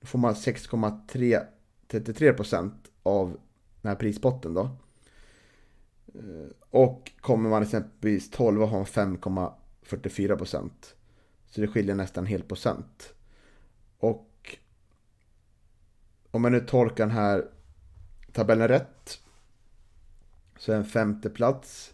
då 0.00 0.06
får 0.06 0.18
man 0.18 0.34
6,33% 0.34 2.72
av 3.02 3.38
den 3.80 3.88
här 3.88 3.96
prispotten 3.96 4.54
då. 4.54 4.70
Eh, 6.14 6.46
och 6.70 7.12
kommer 7.20 7.50
man 7.50 7.62
exempelvis 7.62 8.30
12 8.30 8.60
har 8.60 8.76
man 8.76 8.84
5,44%. 8.84 10.70
Så 11.50 11.60
det 11.60 11.68
skiljer 11.68 11.94
nästan 11.94 12.24
en 12.24 12.30
hel 12.30 12.42
procent. 12.42 13.14
Och 13.98 14.56
om 16.30 16.44
jag 16.44 16.52
nu 16.52 16.60
tolkar 16.60 17.06
den 17.06 17.16
här 17.16 17.48
tabellen 18.32 18.68
rätt 18.68 19.20
så 20.58 20.72
är 20.72 20.76
en 20.76 20.84
femte 20.84 21.30
plats 21.30 21.92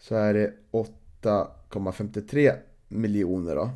så 0.00 0.14
är 0.14 0.34
det 0.34 0.54
8,53 0.70 2.56
miljoner 2.88 3.56
då. 3.56 3.70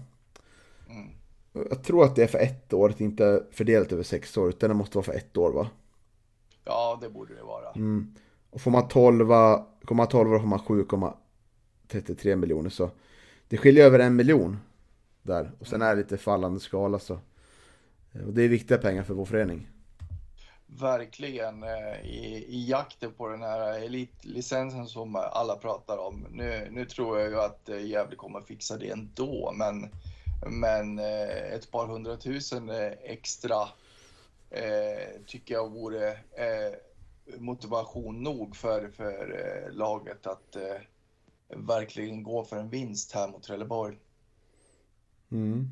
Mm. 0.89 1.11
Jag 1.53 1.83
tror 1.83 2.05
att 2.05 2.17
det 2.17 2.23
är 2.23 2.27
för 2.27 2.39
ett 2.39 2.73
år, 2.73 2.89
att 2.91 2.99
det 2.99 3.05
inte 3.05 3.27
är 3.27 3.43
fördelat 3.53 3.93
över 3.93 4.03
sex 4.03 4.37
år, 4.37 4.49
utan 4.49 4.71
det 4.71 4.75
måste 4.75 4.99
vara 4.99 5.05
för 5.05 5.13
ett 5.13 5.37
år 5.37 5.53
va? 5.53 5.69
Ja, 6.65 6.99
det 7.01 7.11
borde 7.11 7.35
det 7.35 7.43
vara. 7.43 7.71
Mm. 7.71 8.15
Och 8.51 8.61
får 8.61 8.71
man 8.71 8.89
12, 8.89 9.29
kommer 9.29 9.95
man 9.95 10.09
12 10.09 10.33
år 10.33 10.39
får 10.39 10.47
man 10.47 10.59
7,33 10.59 12.37
miljoner 12.37 12.71
så 12.71 12.91
det 13.49 13.57
skiljer 13.57 13.85
över 13.85 13.99
en 13.99 14.17
miljon 14.17 14.59
där. 15.23 15.53
Och 15.59 15.67
sen 15.67 15.83
är 15.83 15.97
det 15.97 16.03
lite 16.03 16.17
fallande 16.17 16.61
skala 16.61 16.99
så. 16.99 17.19
Och 18.27 18.33
det 18.33 18.43
är 18.43 18.49
viktiga 18.49 18.79
pengar 18.79 19.03
för 19.03 19.15
vår 19.15 19.25
förening 19.25 19.69
verkligen 20.81 21.63
eh, 21.63 22.01
i, 22.05 22.45
i 22.49 22.69
jakten 22.69 23.13
på 23.13 23.29
den 23.29 23.43
här 23.43 23.79
elitlicensen 23.79 24.87
som 24.87 25.17
alla 25.17 25.57
pratar 25.57 25.99
om. 25.99 26.27
Nu, 26.31 26.69
nu 26.71 26.87
tror 26.87 27.21
jag 27.21 27.31
ju 27.31 27.41
att 27.41 27.69
eh, 27.69 27.87
Gävle 27.87 28.17
kommer 28.17 28.41
fixa 28.41 28.77
det 28.77 28.91
ändå, 28.91 29.53
men, 29.53 29.91
men 30.61 30.99
eh, 30.99 31.53
ett 31.53 31.71
par 31.71 31.87
hundratusen 31.87 32.71
extra 33.03 33.69
eh, 34.51 35.09
tycker 35.27 35.55
jag 35.55 35.73
vore 35.73 36.11
eh, 36.13 36.75
motivation 37.39 38.23
nog 38.23 38.57
för, 38.57 38.89
för 38.89 39.45
eh, 39.45 39.75
laget 39.75 40.27
att 40.27 40.57
eh, 40.57 40.81
verkligen 41.49 42.23
gå 42.23 42.45
för 42.45 42.57
en 42.57 42.69
vinst 42.69 43.13
här 43.13 43.29
mot 43.29 43.43
Trelleborg. 43.43 43.99
Mm. 45.31 45.71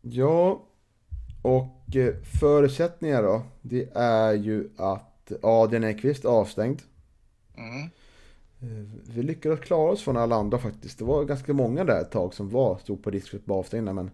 Ja, 0.00 0.67
och 1.42 1.96
eh, 1.96 2.14
förutsättningar 2.40 3.22
då? 3.22 3.42
Det 3.62 3.88
är 3.94 4.32
ju 4.34 4.68
att 4.76 5.32
Adrian 5.42 5.84
Ekvist 5.84 6.24
är 6.24 6.28
avstängd. 6.28 6.82
Mm. 7.56 7.90
Eh, 8.60 8.84
Vi 9.14 9.22
lyckades 9.22 9.60
klara 9.60 9.92
oss 9.92 10.02
från 10.02 10.16
alla 10.16 10.36
andra 10.36 10.58
faktiskt. 10.58 10.98
Det 10.98 11.04
var 11.04 11.24
ganska 11.24 11.52
många 11.52 11.84
där 11.84 12.00
ett 12.00 12.10
tag 12.10 12.34
som 12.34 12.48
var, 12.50 12.78
stod 12.78 13.02
på 13.02 13.10
risk 13.10 13.28
för 13.28 13.36
att 13.38 13.44
bli 13.44 13.54
avstängda. 13.54 13.92
Men 13.92 14.10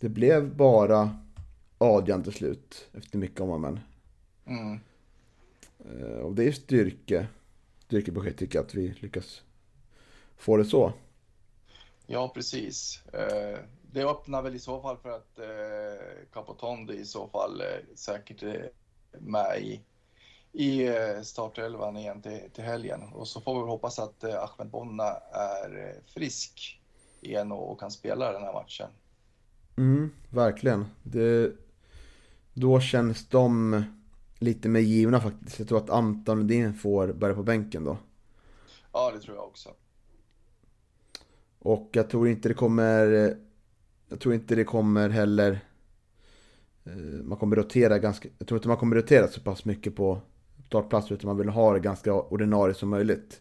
det 0.00 0.08
blev 0.08 0.56
bara 0.56 1.18
Adrian 1.78 2.22
till 2.22 2.32
slut. 2.32 2.88
Efter 2.92 3.18
mycket 3.18 3.40
om 3.40 3.50
och 3.50 3.60
men. 3.60 3.80
Mm. 4.46 4.80
Eh, 5.78 6.18
Och 6.18 6.34
det 6.34 6.44
är 6.48 6.52
styrke. 6.52 7.26
Styrkebesked 7.78 8.36
tycker 8.36 8.58
jag 8.58 8.66
att 8.66 8.74
vi 8.74 8.94
lyckas 9.00 9.42
få 10.36 10.56
det 10.56 10.64
så. 10.64 10.92
Ja, 12.06 12.28
precis. 12.34 13.02
Eh, 13.96 14.02
Det 14.02 14.10
öppnar 14.10 14.42
väl 14.42 14.54
i 14.54 14.58
så 14.58 14.82
fall 14.82 14.96
för 14.96 15.10
att 15.10 15.38
eh, 15.38 16.26
Capotonde 16.32 16.94
i 16.94 17.04
så 17.04 17.28
fall 17.28 17.60
eh, 17.60 17.66
säkert 17.94 18.42
är 18.42 18.70
med 19.12 19.60
i, 19.62 19.80
i 20.52 20.86
eh, 20.88 21.22
startelvan 21.22 21.96
igen 21.96 22.22
till, 22.22 22.50
till 22.54 22.64
helgen. 22.64 23.02
Och 23.12 23.28
så 23.28 23.40
får 23.40 23.64
vi 23.64 23.70
hoppas 23.70 23.98
att 23.98 24.24
eh, 24.24 24.42
Ahmed 24.42 24.70
Bonna 24.70 25.10
är 25.32 25.78
eh, 25.88 26.02
frisk 26.14 26.80
igen 27.20 27.52
och, 27.52 27.72
och 27.72 27.80
kan 27.80 27.90
spela 27.90 28.32
den 28.32 28.42
här 28.42 28.52
matchen. 28.52 28.90
Mm, 29.76 30.10
verkligen. 30.30 30.86
Det, 31.02 31.52
då 32.54 32.80
känns 32.80 33.28
de 33.28 33.82
lite 34.38 34.68
mer 34.68 34.80
givna 34.80 35.20
faktiskt. 35.20 35.58
Jag 35.58 35.68
tror 35.68 35.78
att 35.78 35.90
Anton 35.90 36.38
Lundin 36.38 36.74
får 36.74 37.12
börja 37.12 37.34
på 37.34 37.42
bänken 37.42 37.84
då. 37.84 37.98
Ja, 38.92 39.10
det 39.12 39.20
tror 39.20 39.36
jag 39.36 39.44
också. 39.46 39.74
Och 41.58 41.90
jag 41.92 42.10
tror 42.10 42.28
inte 42.28 42.48
det 42.48 42.54
kommer... 42.54 43.36
Jag 44.08 44.20
tror 44.20 44.34
inte 44.34 44.54
det 44.54 44.64
kommer 44.64 45.08
heller... 45.08 45.60
Eh, 46.84 46.92
man 47.22 47.38
kommer 47.38 47.56
rotera 47.56 47.98
ganska... 47.98 48.28
Jag 48.38 48.48
tror 48.48 48.58
inte 48.58 48.68
man 48.68 48.76
kommer 48.76 48.96
rotera 48.96 49.28
så 49.28 49.40
pass 49.40 49.64
mycket 49.64 49.96
på 49.96 50.20
startplatser 50.66 51.14
utan 51.14 51.28
man 51.28 51.36
vill 51.38 51.48
ha 51.48 51.72
det 51.72 51.80
ganska 51.80 52.14
ordinarie 52.14 52.74
som 52.74 52.88
möjligt. 52.88 53.40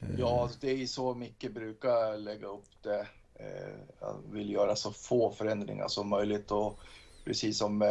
Eh. 0.00 0.08
Ja, 0.18 0.42
alltså, 0.42 0.58
det 0.60 0.70
är 0.70 0.76
ju 0.76 0.86
så 0.86 1.14
Micke 1.14 1.50
brukar 1.54 2.18
lägga 2.18 2.46
upp 2.46 2.82
det. 2.82 3.06
Eh, 3.34 3.74
han 4.00 4.22
vill 4.32 4.50
göra 4.50 4.76
så 4.76 4.92
få 4.92 5.30
förändringar 5.30 5.88
som 5.88 6.08
möjligt 6.08 6.50
och 6.50 6.80
precis 7.24 7.58
som, 7.58 7.84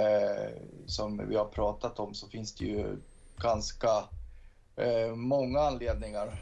som 0.86 1.28
vi 1.30 1.36
har 1.36 1.46
pratat 1.46 2.00
om 2.00 2.13
så 2.13 2.28
finns 2.28 2.56
det 2.56 2.65
ju 2.65 2.98
ganska 3.38 4.04
många 5.15 5.60
anledningar, 5.60 6.39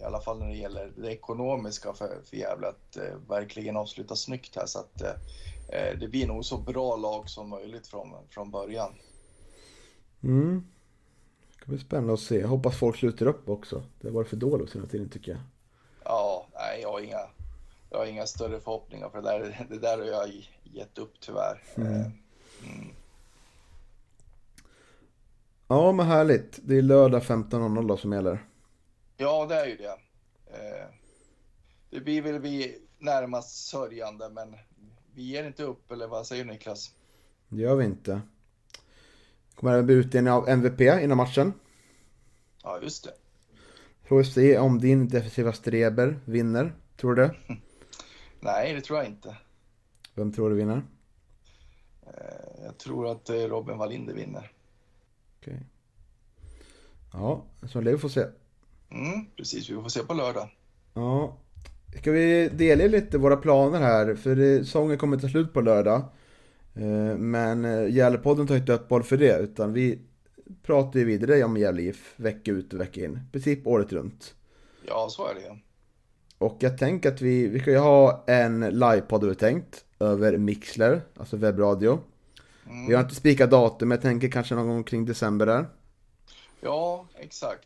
i 0.00 0.04
alla 0.04 0.20
fall 0.20 0.38
när 0.38 0.48
det 0.48 0.56
gäller 0.56 0.92
det 0.96 1.12
ekonomiska 1.12 1.92
för, 1.92 2.22
för 2.24 2.36
Gävle, 2.36 2.68
att 2.68 2.96
eh, 2.96 3.16
verkligen 3.28 3.76
avsluta 3.76 4.16
snyggt 4.16 4.56
här 4.56 4.66
så 4.66 4.78
att 4.78 5.02
eh, 5.02 5.98
det 6.00 6.08
blir 6.08 6.26
nog 6.26 6.44
så 6.44 6.58
bra 6.58 6.96
lag 6.96 7.28
som 7.28 7.48
möjligt 7.48 7.86
från, 7.86 8.08
från 8.30 8.50
början. 8.50 8.94
Mm. 10.22 10.66
Det 11.48 11.54
ska 11.54 11.66
bli 11.66 11.78
spännande 11.78 12.12
att 12.12 12.20
se. 12.20 12.40
Jag 12.40 12.48
hoppas 12.48 12.78
folk 12.78 12.96
sluter 12.96 13.26
upp 13.26 13.48
också. 13.48 13.82
Det 14.00 14.08
har 14.08 14.14
varit 14.14 14.28
för 14.28 14.36
dåligt 14.36 14.76
hela 14.76 14.86
tiden 14.86 15.08
tycker 15.08 15.32
jag. 15.32 15.40
Ja, 16.04 16.46
nej, 16.54 16.80
jag 16.82 16.92
har 16.92 17.00
inga, 17.00 17.20
jag 17.90 17.98
har 17.98 18.06
inga 18.06 18.26
större 18.26 18.60
förhoppningar 18.60 19.08
för 19.10 19.22
det 19.22 19.28
där, 19.28 19.66
det 19.70 19.78
där 19.78 19.98
har 19.98 20.04
jag 20.04 20.28
gett 20.62 20.98
upp 20.98 21.14
tyvärr. 21.20 21.62
Mm. 21.76 22.00
Eh, 22.00 22.06
Mm. 22.62 22.88
Ja 25.68 25.92
men 25.92 26.06
härligt. 26.06 26.58
Det 26.62 26.78
är 26.78 26.82
lördag 26.82 27.22
15.00 27.22 27.88
då 27.88 27.96
som 27.96 28.12
gäller. 28.12 28.47
Ja, 29.20 29.46
det 29.46 29.54
är 29.54 29.66
ju 29.66 29.76
det. 29.76 29.98
Eh, 30.46 30.86
det 31.90 32.00
blir 32.00 32.22
väl 32.22 32.38
vi 32.38 32.78
närmast 32.98 33.68
sörjande, 33.68 34.28
men 34.30 34.56
vi 35.14 35.22
ger 35.22 35.44
inte 35.44 35.62
upp, 35.62 35.92
eller 35.92 36.06
vad 36.08 36.26
säger 36.26 36.44
Niklas? 36.44 36.94
Det 37.48 37.62
gör 37.62 37.76
vi 37.76 37.84
inte. 37.84 38.20
Kommer 39.54 39.72
även 39.72 39.86
bli 39.86 39.94
utdelning 39.94 40.32
av 40.32 40.48
MVP 40.48 40.80
innan 40.80 41.16
matchen. 41.16 41.52
Ja, 42.62 42.80
just 42.82 43.04
det. 43.04 43.14
Får 44.02 44.18
vi 44.18 44.24
se 44.24 44.58
om 44.58 44.78
din 44.78 45.08
defensiva 45.08 45.52
streber 45.52 46.20
vinner. 46.24 46.74
Tror 46.96 47.14
du? 47.14 47.30
Nej, 48.40 48.74
det 48.74 48.80
tror 48.80 48.98
jag 48.98 49.06
inte. 49.06 49.36
Vem 50.14 50.32
tror 50.32 50.50
du 50.50 50.56
vinner? 50.56 50.82
Eh, 52.06 52.64
jag 52.64 52.78
tror 52.78 53.10
att 53.10 53.30
eh, 53.30 53.34
Robin 53.34 53.78
Wallinder 53.78 54.14
vinner. 54.14 54.52
Okej. 55.40 55.60
Ja, 57.12 57.44
så 57.68 57.80
det 57.80 57.92
vi 57.92 57.98
får 57.98 58.08
se. 58.08 58.26
Mm, 58.90 59.26
precis, 59.36 59.70
vi 59.70 59.74
får 59.74 59.88
se 59.88 60.00
på 60.02 60.14
lördag. 60.14 60.48
Ja. 60.94 61.36
Ska 62.00 62.12
vi 62.12 62.48
dela 62.48 62.84
lite 62.84 63.18
våra 63.18 63.36
planer 63.36 63.80
här? 63.80 64.14
För 64.14 64.36
det, 64.36 64.64
sången 64.64 64.98
kommer 64.98 65.16
ta 65.16 65.28
slut 65.28 65.52
på 65.52 65.60
lördag. 65.60 66.02
Eh, 66.74 67.16
Men 67.18 67.64
eh, 67.64 67.94
Gävlepodden 67.94 68.46
tar 68.46 68.56
inte 68.56 68.72
uppehåll 68.72 69.02
för 69.02 69.16
det. 69.16 69.38
Utan 69.38 69.72
vi 69.72 69.98
pratar 70.62 70.98
ju 71.00 71.04
vidare 71.04 71.44
om 71.44 71.56
Gävle 71.56 71.82
IF 71.82 72.14
vecka 72.16 72.50
ut 72.50 72.72
och 72.72 72.80
vecka 72.80 73.04
in. 73.04 73.16
I 73.28 73.32
princip 73.32 73.66
året 73.66 73.92
runt. 73.92 74.34
Ja, 74.86 75.08
så 75.10 75.26
är 75.28 75.34
det 75.34 75.40
ju. 75.40 75.58
Och 76.38 76.56
jag 76.60 76.78
tänker 76.78 77.12
att 77.12 77.20
vi, 77.20 77.46
vi 77.46 77.60
ska 77.60 77.70
ju 77.70 77.78
ha 77.78 78.24
en 78.26 78.60
livepodd 78.60 79.22
har 79.22 79.28
vi 79.28 79.34
tänkt. 79.34 79.84
över 80.00 80.36
Mixler, 80.36 81.00
alltså 81.16 81.36
webbradio. 81.36 81.98
Mm. 82.66 82.86
Vi 82.86 82.94
har 82.94 83.02
inte 83.02 83.14
spikat 83.14 83.50
datum, 83.50 83.88
men 83.88 83.96
jag 83.96 84.02
tänker 84.02 84.28
kanske 84.30 84.54
någon 84.54 84.68
gång 84.68 84.84
kring 84.84 85.04
december 85.04 85.46
där. 85.46 85.66
Ja, 86.60 87.06
exakt. 87.18 87.64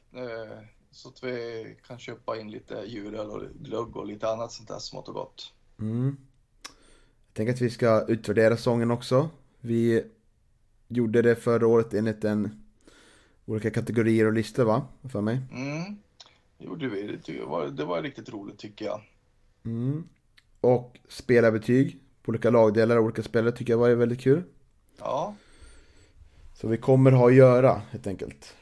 Så 0.92 1.08
att 1.08 1.24
vi 1.24 1.76
kan 1.86 1.98
köpa 1.98 2.36
in 2.36 2.50
lite 2.50 2.82
djuröl 2.86 3.30
och 3.30 3.42
glögg 3.60 3.96
och 3.96 4.06
lite 4.06 4.28
annat 4.28 4.52
sånt 4.52 4.68
där 4.68 4.78
smått 4.78 5.08
och 5.08 5.14
gott. 5.14 5.52
Mm. 5.80 6.16
Jag 7.26 7.34
tänker 7.34 7.52
att 7.52 7.60
vi 7.60 7.70
ska 7.70 8.04
utvärdera 8.08 8.56
sången 8.56 8.90
också. 8.90 9.30
Vi 9.60 10.04
gjorde 10.88 11.22
det 11.22 11.36
förra 11.36 11.66
året 11.66 11.94
enligt 11.94 12.24
en 12.24 12.64
olika 13.46 13.70
kategorier 13.70 14.26
och 14.26 14.32
listor 14.32 14.64
va? 14.64 14.86
För 15.12 15.20
mig. 15.20 15.40
Mm. 15.52 15.96
Det 16.58 16.64
gjorde 16.64 16.88
vi. 16.88 17.18
Det, 17.26 17.44
var, 17.44 17.66
det 17.66 17.84
var 17.84 18.02
riktigt 18.02 18.28
roligt 18.28 18.58
tycker 18.58 18.84
jag. 18.84 19.00
Mm. 19.64 20.08
Och 20.60 20.98
spelarbetyg 21.08 21.98
på 22.22 22.30
olika 22.30 22.50
lagdelar 22.50 22.96
och 22.96 23.04
olika 23.04 23.22
spelare 23.22 23.52
tycker 23.52 23.72
jag 23.72 23.78
var 23.78 23.90
väldigt 23.90 24.20
kul. 24.20 24.42
Ja, 24.98 25.34
Så 26.54 26.68
vi 26.68 26.76
kommer 26.76 27.12
ha 27.12 27.28
att 27.28 27.34
göra 27.34 27.82
helt 27.90 28.06
enkelt. 28.06 28.56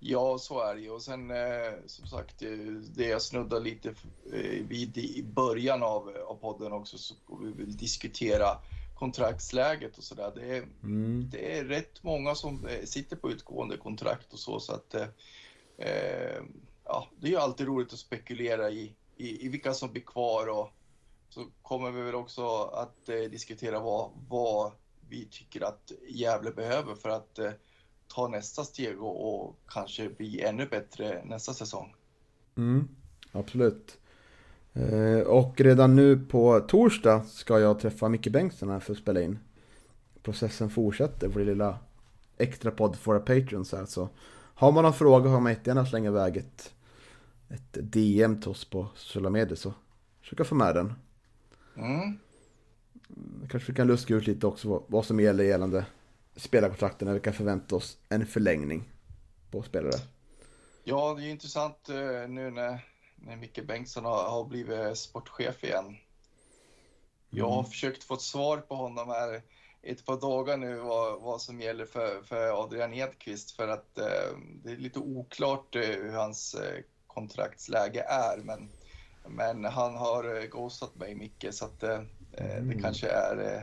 Ja 0.00 0.38
så 0.38 0.60
är 0.60 0.76
det. 0.76 0.90
Och 0.90 1.02
sen 1.02 1.30
eh, 1.30 1.72
som 1.86 2.06
sagt, 2.06 2.42
eh, 2.42 2.48
det 2.96 3.06
jag 3.06 3.22
snuddar 3.22 3.60
lite 3.60 3.88
eh, 4.32 4.66
vid 4.66 4.98
i 4.98 5.22
början 5.22 5.82
av, 5.82 6.16
av 6.26 6.34
podden 6.34 6.72
också, 6.72 6.98
så 6.98 7.14
vi 7.42 7.52
vill 7.52 7.76
diskutera 7.76 8.58
kontraktsläget 8.94 9.98
och 9.98 10.04
sådär. 10.04 10.32
Det 10.34 10.56
är, 10.56 10.62
Mm. 10.82 11.28
det 11.30 11.58
är 11.58 11.64
rätt 11.64 12.02
många 12.02 12.34
som 12.34 12.68
sitter 12.84 13.16
på 13.16 13.30
utgående 13.30 13.76
kontrakt 13.76 14.32
och 14.32 14.38
så, 14.38 14.60
så 14.60 14.72
att 14.72 14.94
eh, 15.78 16.42
ja, 16.84 17.08
det 17.20 17.26
är 17.26 17.30
ju 17.30 17.36
alltid 17.36 17.66
roligt 17.66 17.92
att 17.92 17.98
spekulera 17.98 18.70
i, 18.70 18.92
i, 19.16 19.46
i 19.46 19.48
vilka 19.48 19.74
som 19.74 19.92
blir 19.92 20.02
kvar 20.02 20.46
och 20.46 20.70
så 21.28 21.46
kommer 21.62 21.90
vi 21.90 22.02
väl 22.02 22.14
också 22.14 22.46
att 22.62 23.08
eh, 23.08 23.16
diskutera 23.30 23.80
vad, 23.80 24.10
vad 24.28 24.72
vi 25.08 25.28
tycker 25.30 25.60
att 25.60 25.92
Gävle 26.08 26.50
behöver 26.50 26.94
för 26.94 27.08
att 27.08 27.38
eh, 27.38 27.52
ta 28.14 28.28
nästa 28.28 28.64
steg 28.64 29.02
och, 29.02 29.44
och 29.44 29.56
kanske 29.68 30.08
bli 30.08 30.40
ännu 30.40 30.66
bättre 30.66 31.24
nästa 31.24 31.54
säsong. 31.54 31.94
Mm. 32.56 32.88
Absolut. 33.32 33.98
Eh, 34.72 35.20
och 35.20 35.60
redan 35.60 35.96
nu 35.96 36.18
på 36.18 36.60
torsdag 36.60 37.24
ska 37.24 37.60
jag 37.60 37.80
träffa 37.80 38.08
Micke 38.08 38.28
Bengtsson 38.28 38.68
här 38.68 38.80
för 38.80 38.92
att 38.92 38.98
spela 38.98 39.20
in. 39.20 39.38
Processen 40.22 40.70
fortsätter, 40.70 41.28
vår 41.28 41.40
lilla 41.40 41.78
extra 42.36 42.70
podd 42.70 42.96
för 42.96 43.12
våra 43.12 43.20
patrons 43.20 43.72
här. 43.72 43.84
Så 43.84 44.08
har 44.54 44.72
man 44.72 44.84
någon 44.84 44.94
fråga 44.94 45.30
har 45.30 45.40
man 45.40 45.52
jättegärna 45.52 45.86
slänga 45.86 46.10
iväg 46.10 46.36
ett, 46.36 46.74
ett 47.48 47.92
DM 47.92 48.40
till 48.40 48.50
oss 48.50 48.64
på 48.64 48.88
sociala 48.94 49.30
medier 49.30 49.56
så 49.56 49.74
försöka 50.20 50.44
få 50.44 50.54
med 50.54 50.74
den. 50.74 50.92
Mm. 51.76 52.18
Kanske 53.48 53.72
vi 53.72 53.76
kan 53.76 53.86
luska 53.86 54.14
ut 54.14 54.26
lite 54.26 54.46
också 54.46 54.68
vad, 54.68 54.82
vad 54.86 55.04
som 55.04 55.20
gäller 55.20 55.44
gällande 55.44 55.86
spelarkontrakten 56.40 57.06
när 57.08 57.14
vi 57.14 57.20
kan 57.20 57.32
förvänta 57.32 57.76
oss 57.76 57.98
en 58.08 58.26
förlängning 58.26 58.88
på 59.50 59.62
spelare. 59.62 60.00
Ja, 60.84 61.14
det 61.14 61.24
är 61.24 61.30
intressant 61.30 61.88
eh, 61.88 62.28
nu 62.28 62.50
när, 62.50 62.84
när 63.16 63.36
Micke 63.36 63.66
Bengtsson 63.66 64.04
har, 64.04 64.30
har 64.30 64.44
blivit 64.44 64.98
sportchef 64.98 65.64
igen. 65.64 65.96
Jag 67.30 67.50
har 67.50 67.62
försökt 67.62 68.04
få 68.04 68.14
ett 68.14 68.20
svar 68.20 68.58
på 68.58 68.74
honom 68.74 69.08
här 69.08 69.42
ett 69.82 70.04
par 70.06 70.20
dagar 70.20 70.56
nu 70.56 70.76
vad, 70.76 71.20
vad 71.22 71.40
som 71.42 71.60
gäller 71.60 71.86
för, 71.86 72.22
för 72.22 72.62
Adrian 72.64 72.94
Edqvist 72.94 73.50
för 73.50 73.68
att 73.68 73.98
eh, 73.98 74.38
det 74.64 74.70
är 74.72 74.76
lite 74.76 74.98
oklart 74.98 75.76
eh, 75.76 75.82
hur 75.82 76.12
hans 76.12 76.54
eh, 76.54 76.82
kontraktsläge 77.06 78.02
är. 78.08 78.38
Men, 78.38 78.68
men 79.28 79.64
han 79.64 79.96
har 79.96 80.36
eh, 80.36 80.44
ghostat 80.44 80.94
mig 80.96 81.14
Micke 81.14 81.46
så 81.50 81.64
att 81.64 81.82
eh, 81.82 82.00
eh, 82.32 82.62
det 82.62 82.74
Mm. 82.74 82.82
kanske 82.82 83.08
är, 83.08 83.54
eh, 83.56 83.62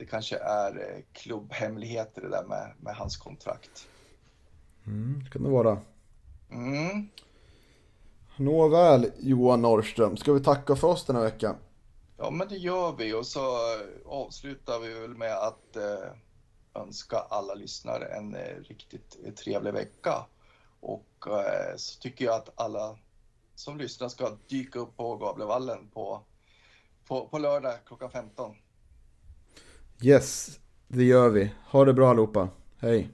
det 0.00 0.06
kanske 0.06 0.38
är 0.38 0.76
eh, 0.76 1.02
klubbhemligheter 1.12 2.22
det 2.22 2.28
där 2.28 2.44
med, 2.44 2.72
med 2.80 2.94
hans 2.94 3.16
kontrakt. 3.16 3.88
Mm, 4.86 5.20
det 5.24 5.30
kan 5.30 5.42
det 5.42 5.50
vara. 5.50 5.78
Mm. 6.50 7.08
Nåväl, 8.36 9.10
Johan 9.18 9.62
Norrström. 9.62 10.16
Ska 10.16 10.32
vi 10.32 10.40
tacka 10.40 10.76
för 10.76 10.88
oss 10.88 11.06
den 11.06 11.16
här 11.16 11.22
veckan? 11.22 11.56
Ja, 12.16 12.30
men 12.30 12.48
det 12.48 12.56
gör 12.56 12.92
vi 12.92 13.14
och 13.14 13.26
så 13.26 13.40
avslutar 14.06 14.78
vi 14.78 14.94
väl 15.00 15.14
med 15.14 15.36
att 15.36 15.76
eh, 15.76 16.82
önska 16.82 17.16
alla 17.16 17.54
lyssnare 17.54 18.04
en 18.04 18.34
eh, 18.34 18.56
riktigt 18.68 19.18
eh, 19.24 19.32
trevlig 19.32 19.72
vecka. 19.72 20.26
Och 20.80 21.26
eh, 21.26 21.76
så 21.76 22.00
tycker 22.00 22.24
jag 22.24 22.34
att 22.34 22.60
alla 22.60 22.98
som 23.54 23.78
lyssnar 23.78 24.08
ska 24.08 24.36
dyka 24.48 24.78
upp 24.78 24.96
på 24.96 25.16
Gavlevallen 25.16 25.88
på, 25.88 26.22
på, 27.06 27.28
på 27.28 27.38
lördag 27.38 27.74
klockan 27.86 28.10
15. 28.10 28.56
Yes, 30.02 30.60
det 30.88 31.04
gör 31.04 31.28
vi. 31.28 31.52
Ha 31.66 31.84
det 31.84 31.92
bra 31.92 32.10
allihopa. 32.10 32.48
Hej. 32.78 33.08